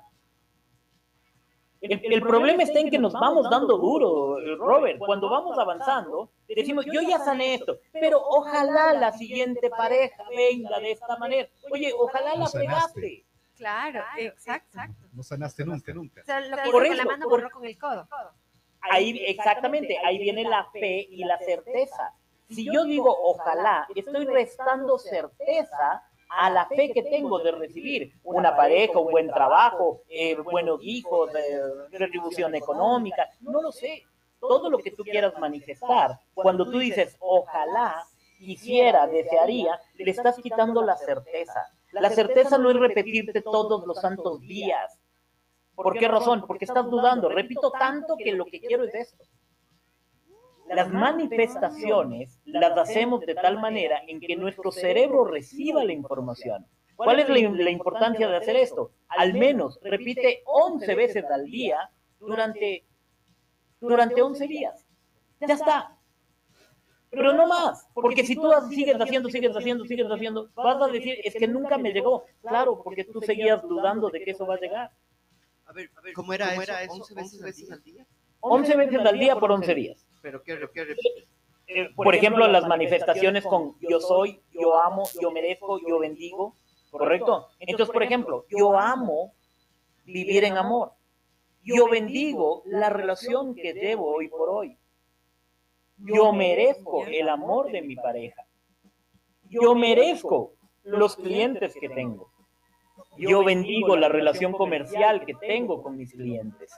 [1.81, 4.97] El, el problema está en que nos vamos dando duro, eh, Robert.
[4.99, 10.91] Cuando vamos avanzando, decimos, yo ya sané esto, pero ojalá la siguiente pareja venga de
[10.91, 11.49] esta manera.
[11.71, 13.25] Oye, ojalá No la pegaste.
[13.57, 14.79] Claro, exacto.
[15.13, 16.21] No sanaste nunca, nunca.
[16.21, 18.07] O sea, lo que Por con la eso, mano por- borró con el codo.
[18.81, 22.13] Ahí, exactamente, ahí viene la fe y la certeza.
[22.49, 28.55] Si yo digo ojalá, estoy restando certeza a la fe que tengo de recibir una
[28.55, 31.59] pareja, un buen trabajo, eh, buenos hijos, eh,
[31.91, 34.03] retribución económica, no lo sé.
[34.39, 38.05] Todo lo que tú quieras manifestar, cuando tú dices ojalá,
[38.45, 41.67] quisiera, desearía, le estás quitando la certeza.
[41.91, 44.99] La certeza no es repetirte todos los santos días.
[45.75, 46.45] ¿Por qué razón?
[46.47, 47.29] Porque estás dudando.
[47.29, 49.23] Repito tanto que lo que quiero es esto.
[50.67, 56.65] Las manifestaciones las hacemos de tal manera en que nuestro cerebro reciba la información.
[56.95, 58.91] ¿Cuál es la, la importancia de hacer esto?
[59.09, 61.89] Al menos repite 11 veces al día
[62.19, 62.85] durante,
[63.79, 64.85] durante 11 días.
[65.41, 65.94] Ya está.
[67.15, 71.17] Pero no más, porque si tú sigues haciendo, sigues haciendo, sigues haciendo, vas a decir,
[71.23, 72.25] es que nunca me llegó.
[72.41, 74.91] Claro, porque tú seguías dudando de que eso va a llegar.
[75.65, 76.93] A ver, ¿cómo era eso?
[76.93, 78.05] ¿11 veces al día?
[78.41, 80.05] 11 veces al día por 11 días.
[80.21, 80.95] Pero qué, qué
[81.67, 86.55] Eh, por ejemplo, las manifestaciones con yo soy, yo amo, yo merezco, yo bendigo,
[86.91, 87.47] ¿correcto?
[87.59, 89.33] Entonces, por ejemplo, yo amo
[90.05, 90.91] vivir en amor.
[91.63, 94.77] Yo bendigo la relación que llevo hoy por hoy.
[95.97, 98.43] Yo merezco el amor de mi pareja.
[99.43, 102.31] Yo merezco los clientes que tengo.
[103.17, 106.71] Yo bendigo la relación comercial que tengo con mis clientes.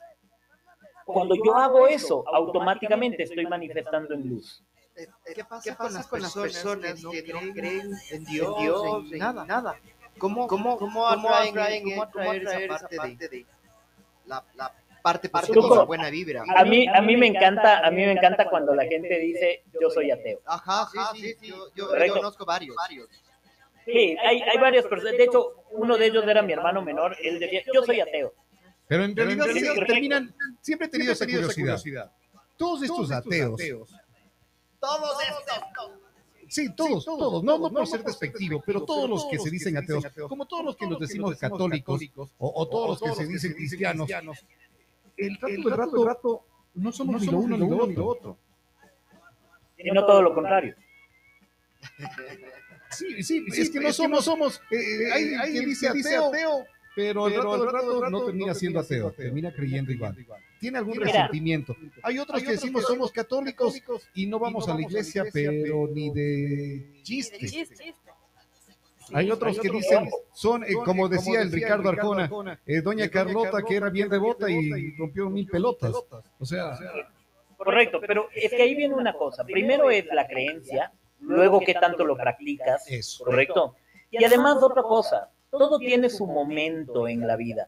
[1.06, 4.64] Cuando yo hago eso, automáticamente estoy manifestando en luz.
[5.34, 9.46] ¿Qué pasa, con, las personas, que no creen en Dios, en nada?
[9.46, 9.80] nada?
[10.18, 13.46] ¿Cómo, cómo, cómo atraen, esa parte de
[14.26, 14.44] la,
[15.02, 16.44] parte positiva, buena vibra?
[16.56, 19.90] A mí, a mí me encanta, a mí me encanta cuando la gente dice yo
[19.90, 20.42] soy ateo.
[20.46, 22.76] Ajá, sí, sí, sí, yo, yo, conozco varios.
[23.86, 25.18] Sí, hay, hay varias personas.
[25.18, 27.16] De hecho, uno de ellos era mi hermano menor.
[27.24, 28.34] Él decía, yo soy ateo.
[28.88, 32.12] Pero en realidad sí, terminan, siempre he tenido esa curiosidad.
[32.58, 33.62] Todos estos ateos,
[34.80, 35.92] Todos estos.
[36.48, 40.06] sí, todos, todos, no, no por ser despectivo, pero todos los que se dicen ateos,
[40.28, 42.02] como todos los que nos decimos católicos,
[42.38, 44.10] o, o todos los que se dicen cristianos,
[45.18, 46.46] el rato del rato, rato,
[46.76, 48.38] no somos ni lo uno ni lo otro.
[49.78, 50.76] Y no todo lo contrario.
[52.90, 56.66] Sí, sí, es que no somos, somos, eh, eh, hay, hay quien dice ateo,
[56.96, 60.16] pero el rato no termina siendo ateo, termina creyendo igual.
[60.60, 61.06] Tiene algún Mira.
[61.06, 61.76] resentimiento.
[62.02, 63.82] Hay otros que decimos somos católicos
[64.16, 67.38] y no vamos a la iglesia, pero ni de chiste.
[69.14, 72.30] Hay otros que dicen, son, eh, como decía el Ricardo Arjona,
[72.66, 75.94] eh, doña Carlota que era bien devota y rompió mil pelotas.
[76.40, 76.78] O sea,
[77.58, 79.44] Correcto, pero es que ahí viene una cosa.
[79.44, 83.26] Primero es la creencia, luego qué tanto lo practicas, Eso.
[83.26, 83.76] correcto.
[84.12, 87.68] Y además otra cosa, todo tiene su momento en la vida.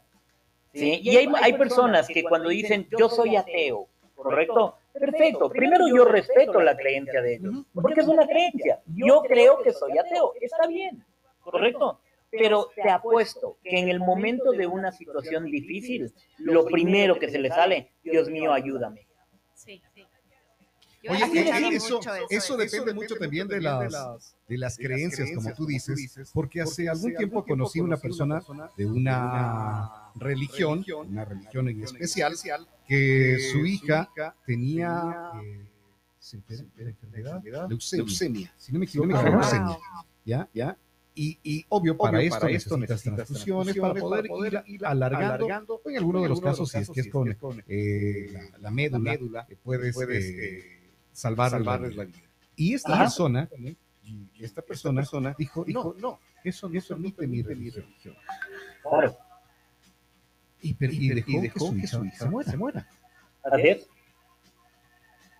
[0.72, 1.00] ¿sí?
[1.02, 5.50] Y hay, hay personas que cuando dicen yo soy ateo, correcto, perfecto.
[5.50, 8.80] Primero yo respeto la creencia de ellos, porque es una creencia.
[8.94, 11.04] Yo creo que soy ateo, está bien,
[11.40, 12.00] correcto.
[12.30, 17.38] Pero te apuesto que en el momento de una situación difícil, lo primero que se
[17.38, 19.06] le sale, Dios mío, ayúdame.
[19.54, 20.06] Sí, sí.
[21.02, 21.22] Yo Oye,
[21.74, 26.88] eso, eso depende mucho también de las, de las creencias, como tú dices, porque hace
[26.88, 28.42] algún tiempo conocí una persona
[28.76, 32.36] de una religión, una religión en especial,
[32.86, 34.10] que su hija
[34.46, 35.66] tenía eh,
[36.18, 39.78] se enfer- enfermedad, leucemia, si no me equivoco, leucemia,
[40.24, 40.48] ¿ya?
[40.52, 40.76] ¿ya?
[41.14, 42.46] Y, y obvio, para esto
[42.78, 47.08] necesitas transfusiones para poder ir, alargando, en algunos de los casos, si es que es
[47.08, 47.36] con
[47.66, 50.80] eh, la, la médula, eh, puedes, eh,
[51.12, 52.18] salvarles la vida.
[52.56, 53.02] Y esta Ajá.
[53.04, 53.48] persona,
[54.02, 57.84] y esta persona, dijo, dijo, no, eso no permite mi religión.
[58.82, 59.16] Claro,
[60.62, 62.56] Y, per- y dejó, que su hija se muera.
[62.56, 62.88] muera.
[63.42, 63.88] así es.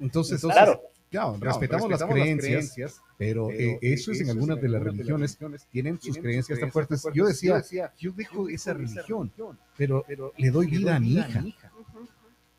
[0.01, 0.81] Entonces, Claro.
[1.11, 5.39] Claro, respetamos, las creencias, pero eh, eso es en algunas de las religiones,
[5.71, 7.05] tienen sus creencias tan fuertes.
[7.13, 7.63] Yo decía,
[7.99, 9.33] yo dejo esa religión,
[9.77, 10.05] pero
[10.37, 11.45] le doy vida a mi hija.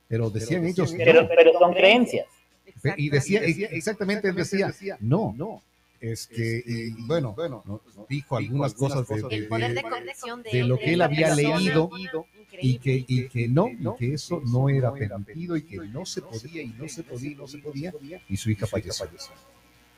[0.08, 2.28] Pero decían ellos, Pero, pero son creencias.
[2.98, 5.64] Y decía, exactamente, él decía, no, no.
[6.02, 10.64] Es que, y bueno, no, dijo algunas cosas de, de- de de- conexión de, de
[10.64, 11.90] lo que él había leído
[12.60, 16.22] y que, y que no, y que eso no era permitido y que no se
[16.24, 17.94] podía y no se podía y no se podía,
[18.28, 19.06] y su hija falleció.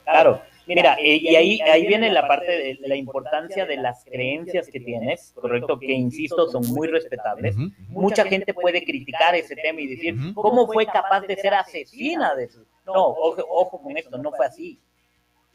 [0.03, 4.67] Claro, mira, eh, y ahí, ahí viene la parte de la importancia de las creencias
[4.67, 7.55] que tienes, correcto, que insisto, son muy respetables.
[7.55, 7.71] Ujú.
[7.87, 10.33] Mucha gente puede criticar ese tema y decir, Ujú.
[10.33, 12.59] ¿cómo fue capaz de ser asesina de su?
[12.85, 14.81] No, ojo, ojo con esto, no fue así.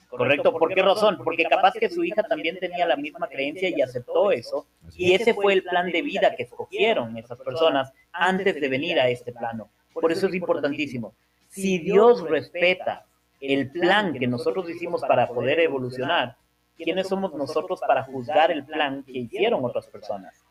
[0.08, 1.18] Correcto, ¿por qué razón?
[1.22, 5.34] Porque capaz que su hija también tenía la misma creencia y aceptó eso, y ese
[5.34, 9.68] fue el plan de vida que escogieron esas personas antes de venir a este plano.
[9.92, 11.14] Por eso es importantísimo.
[11.48, 13.04] Si Dios respeta
[13.40, 16.36] el plan que nosotros hicimos para poder evolucionar,
[16.76, 20.42] ¿quiénes somos nosotros para juzgar el plan que hicieron otras personas?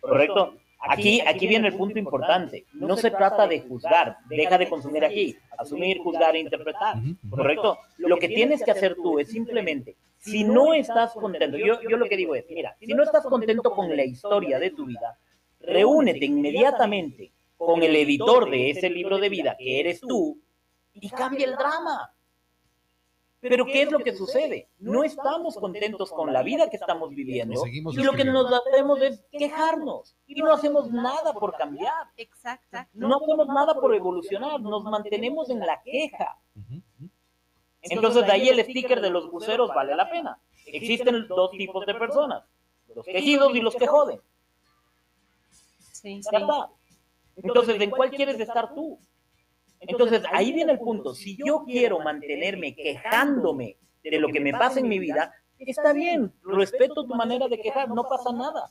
[0.00, 0.54] ¿Correcto?
[0.88, 2.66] Aquí, aquí viene el punto importante.
[2.72, 6.96] No se trata de juzgar, deja de consumir aquí, asumir, juzgar e interpretar.
[7.30, 7.78] ¿Correcto?
[7.98, 12.06] Lo que tienes que hacer tú es simplemente, si no estás contento, yo, yo lo
[12.06, 15.18] que digo es, mira, si no estás contento con la historia de tu vida,
[15.60, 20.40] reúnete inmediatamente con el editor de ese libro de vida, que eres tú,
[20.94, 22.12] y cambia el drama.
[23.42, 24.68] Pero ¿qué es lo que sucede?
[24.78, 27.60] No estamos contentos con la vida que estamos viviendo.
[27.66, 30.16] y lo que nos hacemos es quejarnos.
[30.28, 32.78] y no hacemos nada por cambiar, Exacto.
[32.94, 36.38] no hacemos nada por evolucionar, nos mantenemos en la queja.
[37.82, 40.38] Entonces de ahí el sticker de los buceros vale la pena.
[40.66, 42.44] Existen dos tipos de personas,
[42.94, 44.20] los quejidos y los que joden.
[45.90, 46.70] Sí, está.
[47.36, 49.00] Entonces, ¿en cuál quieres estar tú?
[49.86, 51.14] Entonces, ahí viene el punto.
[51.14, 56.32] Si yo quiero mantenerme quejándome de lo que me pasa en mi vida, está bien,
[56.44, 58.70] respeto tu manera de quejar, no pasa nada.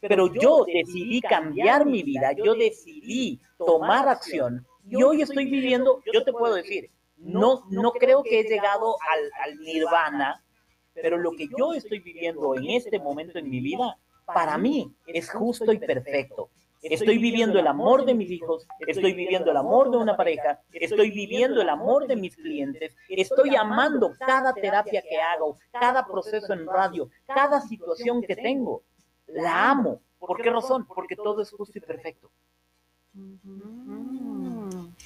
[0.00, 6.24] Pero yo decidí cambiar mi vida, yo decidí tomar acción y hoy estoy viviendo, yo
[6.24, 10.44] te puedo decir, no, no creo que he llegado al, al nirvana,
[10.92, 15.30] pero lo que yo estoy viviendo en este momento en mi vida, para mí es
[15.30, 16.50] justo y perfecto.
[16.82, 21.12] Estoy viviendo el amor de mis hijos, estoy viviendo el amor de una pareja, estoy
[21.12, 26.66] viviendo el amor de mis clientes, estoy amando cada terapia que hago, cada proceso en
[26.66, 28.82] radio, cada situación que tengo.
[29.28, 30.00] La amo.
[30.18, 30.84] ¿Por qué razón?
[30.86, 32.30] Porque todo es justo y perfecto.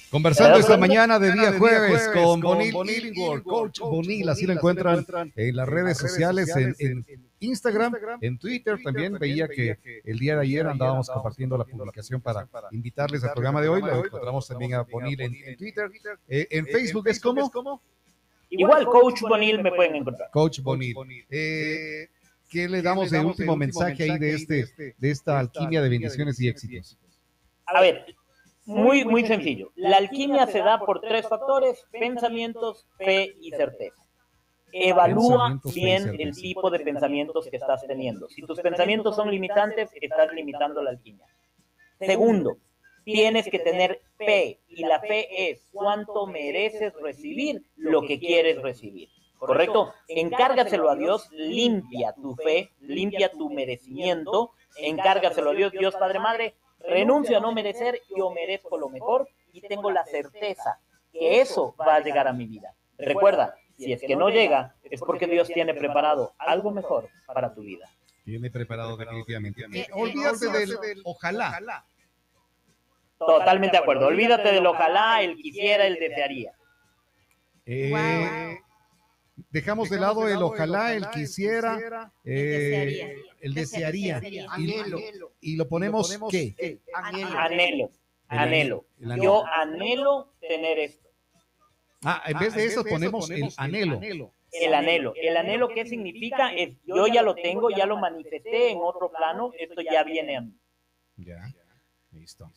[0.09, 5.05] Conversando esta mañana de día jueves con Bonil Illingworth, Coach Bonil, así lo encuentran
[5.35, 7.05] en las redes sociales, en, en
[7.39, 9.17] Instagram, en Twitter también.
[9.19, 13.67] Veía que el día de ayer andábamos compartiendo la publicación para invitarles al programa de
[13.67, 13.81] hoy.
[13.81, 15.91] Lo encontramos también a Bonil en, en Twitter.
[16.27, 17.81] Eh, en Facebook es como
[18.49, 20.29] Igual, Coach Bonil me pueden encontrar.
[20.31, 20.95] Coach Bonil.
[21.29, 22.07] Eh,
[22.49, 26.47] ¿Qué le damos de último mensaje ahí de, este, de esta alquimia de bendiciones y
[26.47, 26.97] éxitos?
[27.65, 28.05] A ver,
[28.67, 29.71] muy, muy sencillo.
[29.75, 33.95] La alquimia se da por tres factores, pensamientos, fe y certeza.
[34.71, 38.27] Evalúa bien el tipo de pensamientos que estás teniendo.
[38.29, 41.25] Si tus pensamientos son limitantes, estás limitando la alquimia.
[41.99, 42.57] Segundo,
[43.05, 49.09] tienes que tener fe y la fe es cuánto mereces recibir lo que quieres recibir.
[49.37, 49.93] ¿correcto?
[50.07, 56.55] Encárgaselo a Dios, limpia tu fe, limpia tu merecimiento, encárgaselo a Dios, Dios Padre Madre,
[56.79, 60.79] renuncio a no merecer, yo merezco lo mejor y tengo la certeza
[61.11, 62.73] que eso va a llegar a mi vida.
[62.97, 67.61] Recuerda, si es que no llega, es porque Dios tiene preparado algo mejor para tu
[67.61, 67.89] vida.
[68.25, 69.63] Tiene preparado definitivamente.
[69.79, 71.85] Eh, olvídate del, ojalá.
[73.17, 74.07] Totalmente de acuerdo.
[74.07, 76.53] Olvídate del ojalá, el quisiera, el desearía.
[77.65, 78.66] Eh, Guau.
[79.51, 82.11] Dejamos de lado el ojalá, el quisiera, desearía.
[82.25, 84.15] eh, el desearía.
[84.19, 84.47] Desearía.
[84.57, 84.99] Y, Anhelo.
[85.41, 86.55] y lo ponemos, ¿qué?
[86.57, 87.37] Eh, anhelo.
[87.37, 87.91] Anhelo,
[88.29, 88.85] El anhelo.
[88.99, 89.23] el anhelo.
[89.23, 91.07] Yo anhelo tener esto.
[92.03, 93.99] Ah, en vez de eso ponemos el anhelo.
[94.51, 95.13] El anhelo.
[95.15, 96.53] El anhelo, ¿qué significa?
[96.53, 100.41] Es yo ya lo tengo, ya lo manifesté en otro plano, esto ya viene a
[100.41, 100.53] mí.
[101.17, 101.37] Ya,
[102.11, 102.51] listo.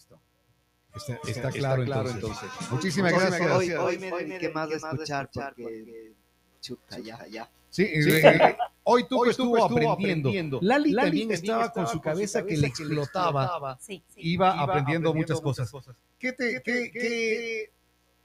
[0.94, 2.48] Está, está claro, entonces.
[2.70, 3.50] Muchísimas gracias.
[3.50, 6.14] Hoy, hoy me dediqué más a escuchar porque...
[6.60, 7.50] Chuta, ya, ya.
[7.70, 10.58] Sí, eh, hoy Tuco estuvo aprendiendo.
[10.60, 13.78] Lali también estaba con su cabeza que le explotaba.
[13.80, 14.20] Sí, sí.
[14.22, 15.72] Iba aprendiendo muchas cosas.
[16.18, 17.72] ¿Qué te, qué, qué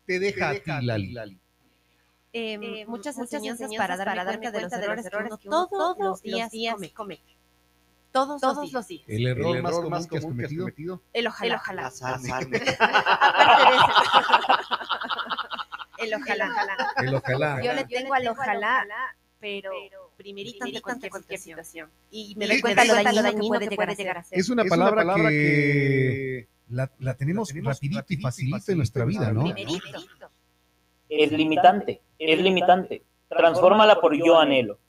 [0.05, 1.39] te deja a ti, Lali?
[2.37, 6.51] Eh, muchas, enseñanzas, para darme cuenta, de los errores, que uno todos, los días,
[6.93, 7.21] come.
[8.11, 8.41] Todos,
[8.73, 9.05] los días.
[9.07, 11.01] El error, más, común que has cometido.
[11.13, 11.55] El ojalá.
[11.55, 12.57] El Casarme.
[12.79, 13.87] Aparte de eso.
[16.05, 16.49] El ojalá.
[16.97, 17.61] El ojalá.
[17.63, 18.85] Yo le tengo al ojalá,
[19.39, 19.71] pero
[20.17, 21.89] primerito ante cualquier situación.
[22.11, 24.39] Y me doy cuenta lo dañino que puede llegar a ser.
[24.39, 29.43] Es una palabra, que la, la tenemos rapidito y facilito en nuestra vida, ¿no?
[29.43, 30.31] Primerito.
[31.07, 33.03] Es limitante, es limitante.
[33.29, 34.79] Transfórmala por yo anhelo.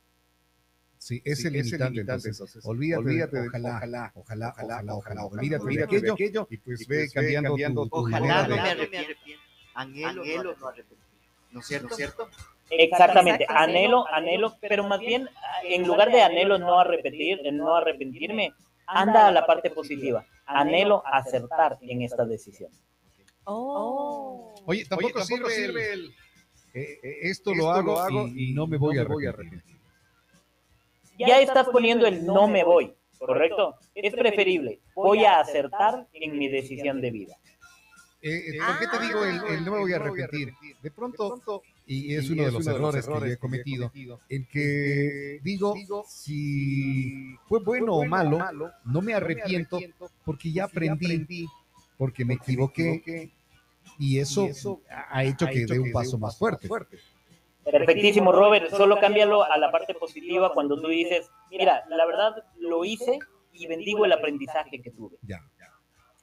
[0.99, 2.41] Sí, es el limitante, entonces.
[2.65, 7.91] Olvídate, de ojalá, ojalá, ojalá, ojalá, ojalá, olvídate de aquello, y pues ve cambiando tu,
[7.91, 9.45] tu Ojalá no me arrepiento.
[9.75, 10.25] Anhelo,
[10.59, 11.06] no arrepentir.
[11.57, 11.95] ¿No es cierto?
[11.95, 12.29] ¿cierto?
[12.69, 13.55] Exactamente, sí.
[13.57, 15.27] anhelo, anhelo, pero más bien,
[15.65, 18.53] en lugar de anhelo no arrepentir, no arrepentirme,
[18.87, 20.27] anda a la parte positiva.
[20.45, 22.71] Anhelo acertar en esta decisión.
[23.45, 24.55] Oh.
[24.67, 26.15] Oye, tampoco, sirve, el,
[26.75, 29.63] eh, eh, esto, lo hago, y, y no me voy a arrepentir.
[31.19, 33.77] Ya estás poniendo el no me voy, ¿correcto?
[33.95, 37.37] Es preferible, voy a acertar en mi decisión de vida.
[38.29, 40.53] Eh, eh, ¿Por qué te digo el, el no me voy a arrepentir?
[40.83, 43.93] De pronto, y es uno de los errores que yo he cometido,
[44.29, 45.77] el que digo,
[46.09, 48.41] si fue bueno o malo,
[48.85, 49.79] no me arrepiento
[50.25, 51.47] porque ya aprendí,
[51.97, 53.31] porque me equivoqué,
[53.97, 54.49] y eso
[54.91, 56.69] ha hecho que dé un paso más fuerte.
[57.63, 58.71] Perfectísimo, Robert.
[58.71, 63.21] Solo cámbialo a la parte positiva cuando tú dices, mira, la verdad lo hice
[63.53, 65.17] y bendigo el aprendizaje que tuve.
[65.23, 65.41] Ya.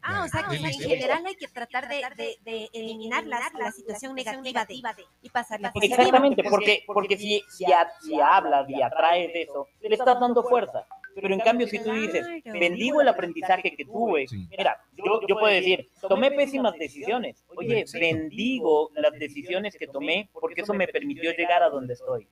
[0.04, 3.72] Ah, o sea que en general hay que tratar de, de, de eliminar la, la
[3.72, 6.02] situación negativa de, y pasarla positiva.
[6.04, 7.66] Exactamente, porque, porque si, si,
[8.02, 10.86] si hablas y atraes eso, le estás dando fuerza.
[11.16, 14.48] Pero en cambio, si tú dices, bendigo el aprendizaje que tuve, Sí.
[14.58, 17.44] mira, yo, yo puedo decir, tomé pésimas decisiones.
[17.56, 22.28] Oye, bendigo las decisiones que tomé porque eso me permitió llegar a donde estoy.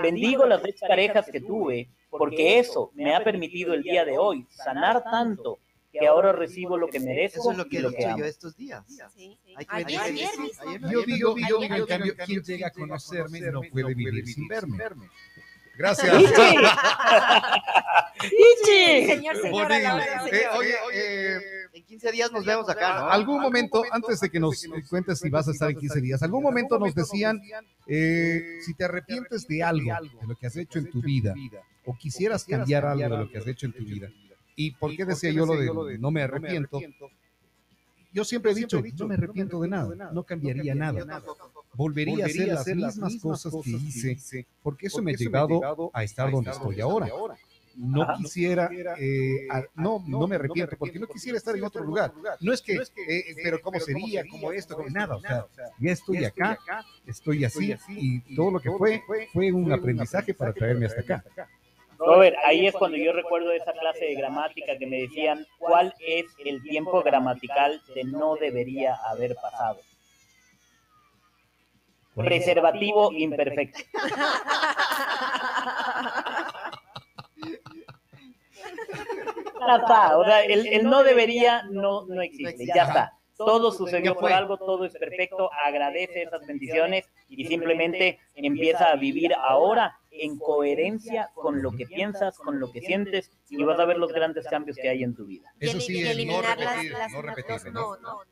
[0.00, 4.46] Bendigo las ex parejas que tuve porque eso me ha permitido el día de hoy
[4.48, 5.58] sanar tanto
[5.92, 8.84] que ahora recibo lo que merezco Eso es lo que he dicho yo estos días.
[9.14, 9.38] Sí.
[9.56, 10.90] Hay que Ayer, ayer mismo.
[10.90, 14.78] Yo digo, yo digo, en cambio, quien llega a conocerme no puede vivir sin verme.
[15.76, 16.14] Gracias.
[18.22, 19.06] ¡Ichi!
[19.06, 20.56] Señor, señora, la Eh, señor.
[20.56, 21.38] oye, eh,
[21.72, 23.10] En 15 días nos vemos acá, ¿no?
[23.10, 26.42] algún momento, antes de que nos cuentes si vas a estar en 15 días, algún
[26.42, 27.40] momento nos decían,
[27.86, 29.90] eh, si te arrepientes de algo,
[30.20, 31.34] de lo que has hecho en tu vida,
[31.86, 34.08] o quisieras cambiar algo de lo que has hecho en tu vida,
[34.56, 36.80] ¿y por qué decía yo lo de no me arrepiento?
[38.12, 40.92] Yo siempre he dicho, no me arrepiento de nada, no cambiaría nada,
[41.74, 44.18] volvería a hacer las mismas cosas que hice,
[44.62, 47.06] porque eso me ha llevado a estar donde estoy ahora.
[47.74, 48.68] No quisiera,
[48.98, 52.12] eh, a- no, no me arrepiento, porque no quisiera estar en otro lugar.
[52.42, 52.74] No es que,
[53.08, 55.42] eh, pero cómo sería, cómo esto, cómo nada, o sea,
[55.78, 56.58] ya estoy acá,
[57.06, 59.02] estoy así, y todo lo que fue,
[59.32, 61.24] fue un aprendizaje para traerme hasta acá.
[62.04, 66.26] Robert, ahí es cuando yo recuerdo esa clase de gramática que me decían cuál es
[66.44, 69.78] el tiempo gramatical de no debería haber pasado.
[72.14, 73.80] Preservativo imperfecto.
[79.64, 83.12] Ya está, o sea, el, el no debería no, no existe, ya está.
[83.36, 89.32] Todo sucedió por algo, todo es perfecto, agradece esas bendiciones y simplemente empieza a vivir
[89.34, 93.96] ahora en coherencia con lo que piensas, con lo que sientes y vas a ver
[93.98, 95.52] los grandes cambios que hay en tu vida.
[95.60, 97.96] Eso sí, es no repetir, las- no los repetir, ¿no?
[97.96, 98.22] no, no,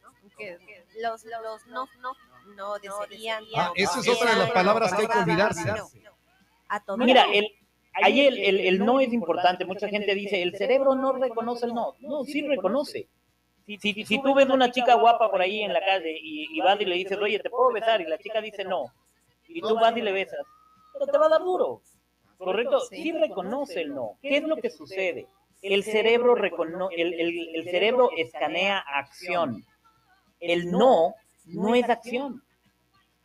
[1.00, 2.12] los, los no, no,
[2.56, 3.44] no desearían.
[3.56, 5.68] Ah, esa es otra de las palabras que hay que olvidarse.
[6.98, 7.46] Mira, el,
[7.94, 9.64] ahí el, el, el no es importante.
[9.64, 11.94] Mucha gente dice, el cerebro no reconoce el no.
[12.00, 13.08] No, sí reconoce.
[13.66, 16.60] Si, si, si tú ves una chica guapa por ahí en la calle y, y
[16.60, 18.00] vas y le dices, oye, ¿te puedo besar?
[18.00, 18.86] Y la chica dice no.
[19.48, 20.40] Y tú vas y le besas.
[20.92, 21.82] Pero te va a dar duro.
[22.38, 22.80] ¿Correcto?
[22.80, 24.18] Sí reconoce el no.
[24.22, 25.28] ¿Qué es lo que sucede?
[25.62, 29.62] El cerebro, recono el, el, el cerebro escanea acción.
[30.40, 31.14] El no
[31.46, 32.42] no es acción.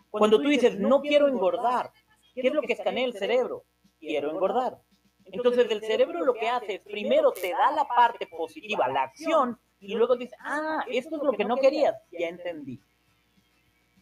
[0.10, 1.92] Cuando tú dices, no quiero engordar,
[2.34, 3.64] ¿qué es lo que escanea el cerebro?
[4.00, 4.78] Quiero engordar.
[5.26, 9.60] Entonces el cerebro lo que hace es, primero te da la parte positiva, la acción,
[9.80, 12.80] y luego dice, ah, esto es lo que no querías, ya entendí.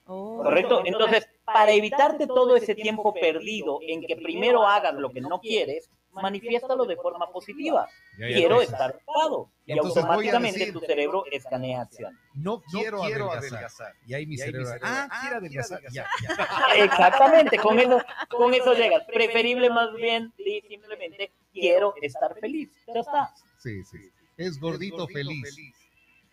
[0.05, 0.43] Oh.
[0.43, 0.81] ¿Correcto?
[0.85, 5.89] Entonces, para evitarte todo ese tiempo perdido en que primero hagas lo que no quieres,
[6.11, 7.87] manifiéstalo de forma positiva.
[8.17, 9.49] Ya, ya, Quiero estar ocupado.
[9.65, 12.17] Y automáticamente decir- tu cerebro escanea acción.
[12.35, 13.01] No quiero,
[13.31, 13.93] adelgazar.
[14.05, 15.81] Y ahí mi cerebro, ah, quiere adelgazar.
[15.91, 16.37] Ya, ya.
[16.83, 17.99] Exactamente, con eso,
[18.29, 19.03] con eso llegas.
[19.05, 22.69] Preferible más bien di simplemente quiero estar feliz.
[22.93, 23.33] Ya está.
[23.57, 23.97] Sí, sí.
[24.37, 25.55] Es gordito feliz.
[25.55, 25.82] Que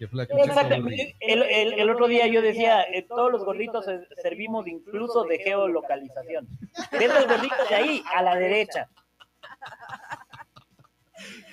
[0.08, 1.16] flaco, Exactamente.
[1.20, 5.38] El, el- el otro día yo decía, eh, todos los gorditos eh, servimos incluso de
[5.38, 6.48] geolocalización.
[6.92, 8.88] Ves el gordito de ahí, a la derecha.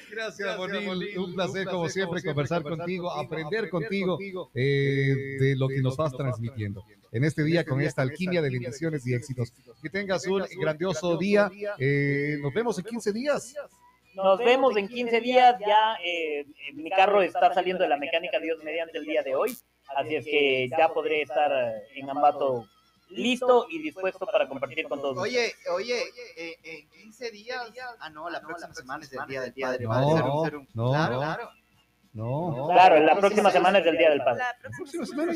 [0.09, 1.17] Gracias, Bonil.
[1.19, 4.17] Un placer, como siempre, conversar contigo, aprender contigo
[4.55, 6.83] eh, de lo que nos vas transmitiendo.
[7.11, 9.51] En este día, con esta alquimia de bendiciones y éxitos.
[9.81, 11.51] Que tengas un grandioso día.
[11.79, 13.53] Eh, nos vemos en 15 días.
[14.23, 15.55] Nos vemos en 15 días.
[15.59, 19.55] Ya eh, mi carro está saliendo de la mecánica, Dios mediante el día de hoy.
[19.95, 22.67] Así es que ya podré estar eh, en Ambato
[23.09, 25.17] listo y dispuesto para compartir con todos.
[25.17, 26.03] Oye, oye,
[26.35, 27.61] eh, en 15 días.
[27.99, 29.85] Ah, no, la próxima semana es el Día del Padre.
[29.85, 31.17] No, no, claro, no.
[31.19, 31.49] claro.
[32.13, 32.67] No.
[32.73, 34.39] Claro, la próxima semana es el Día del Padre.
[34.39, 35.33] La La próxima semana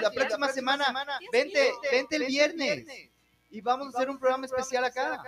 [0.00, 2.86] la próxima semana, vente, vente el viernes.
[3.50, 5.20] Y vamos a hacer un programa especial acá.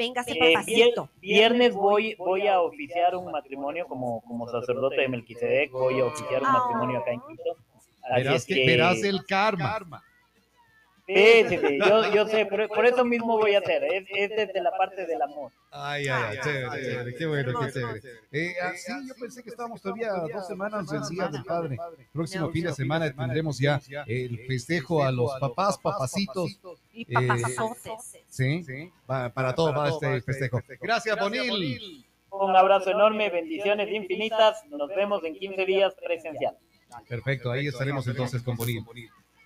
[0.00, 1.10] Véngase, Eh, vier- papacito.
[1.20, 6.42] viernes voy, voy a oficiar un matrimonio como, como sacerdote de Melquisedec, voy a oficiar
[6.42, 7.56] un matrimonio acá en Quito.
[8.10, 10.02] Así Verás, es que, que- verás el karma.
[11.14, 14.30] Sí, sí, sí, yo, yo sé, por, por eso mismo voy a hacer, es, es
[14.30, 15.50] desde la parte del amor.
[15.70, 18.00] Ay, ay, ay, chévere, chévere, qué bueno, qué chévere.
[18.32, 21.78] Eh, ah, sí, yo pensé que estábamos todavía dos semanas del Día del Padre.
[22.12, 26.50] Próximo fin de semana tendremos ya el festejo a los papás, papacitos,
[26.92, 28.18] Y papazotes.
[28.28, 28.92] ¿sí?
[29.06, 30.60] Pa- Para todo va este festejo.
[30.80, 32.06] Gracias, Bonil.
[32.32, 36.56] Un abrazo enorme, bendiciones infinitas, nos vemos en 15 días presencial.
[37.08, 38.84] Perfecto, ahí estaremos entonces con Bonil.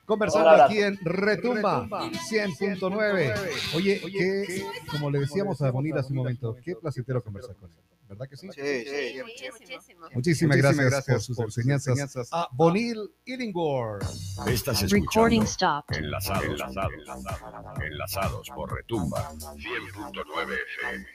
[0.06, 3.34] Conversando aquí en Retumba 100.9.
[3.74, 7.76] Oye, que, como le decíamos a Bonil hace un momento, qué placentero conversar con él.
[8.08, 8.48] ¿Verdad que sí?
[8.52, 9.22] Sí, sí.
[9.22, 10.06] Muchísimo.
[10.12, 14.04] Muchísimas gracias, por sus enseñanzas a Bonil Illingworth.
[14.46, 15.96] Estás Recording escuchando stopped.
[15.96, 16.92] Enlazados, enlazados,
[17.82, 21.06] enlazados por Retumba 100.9 FM.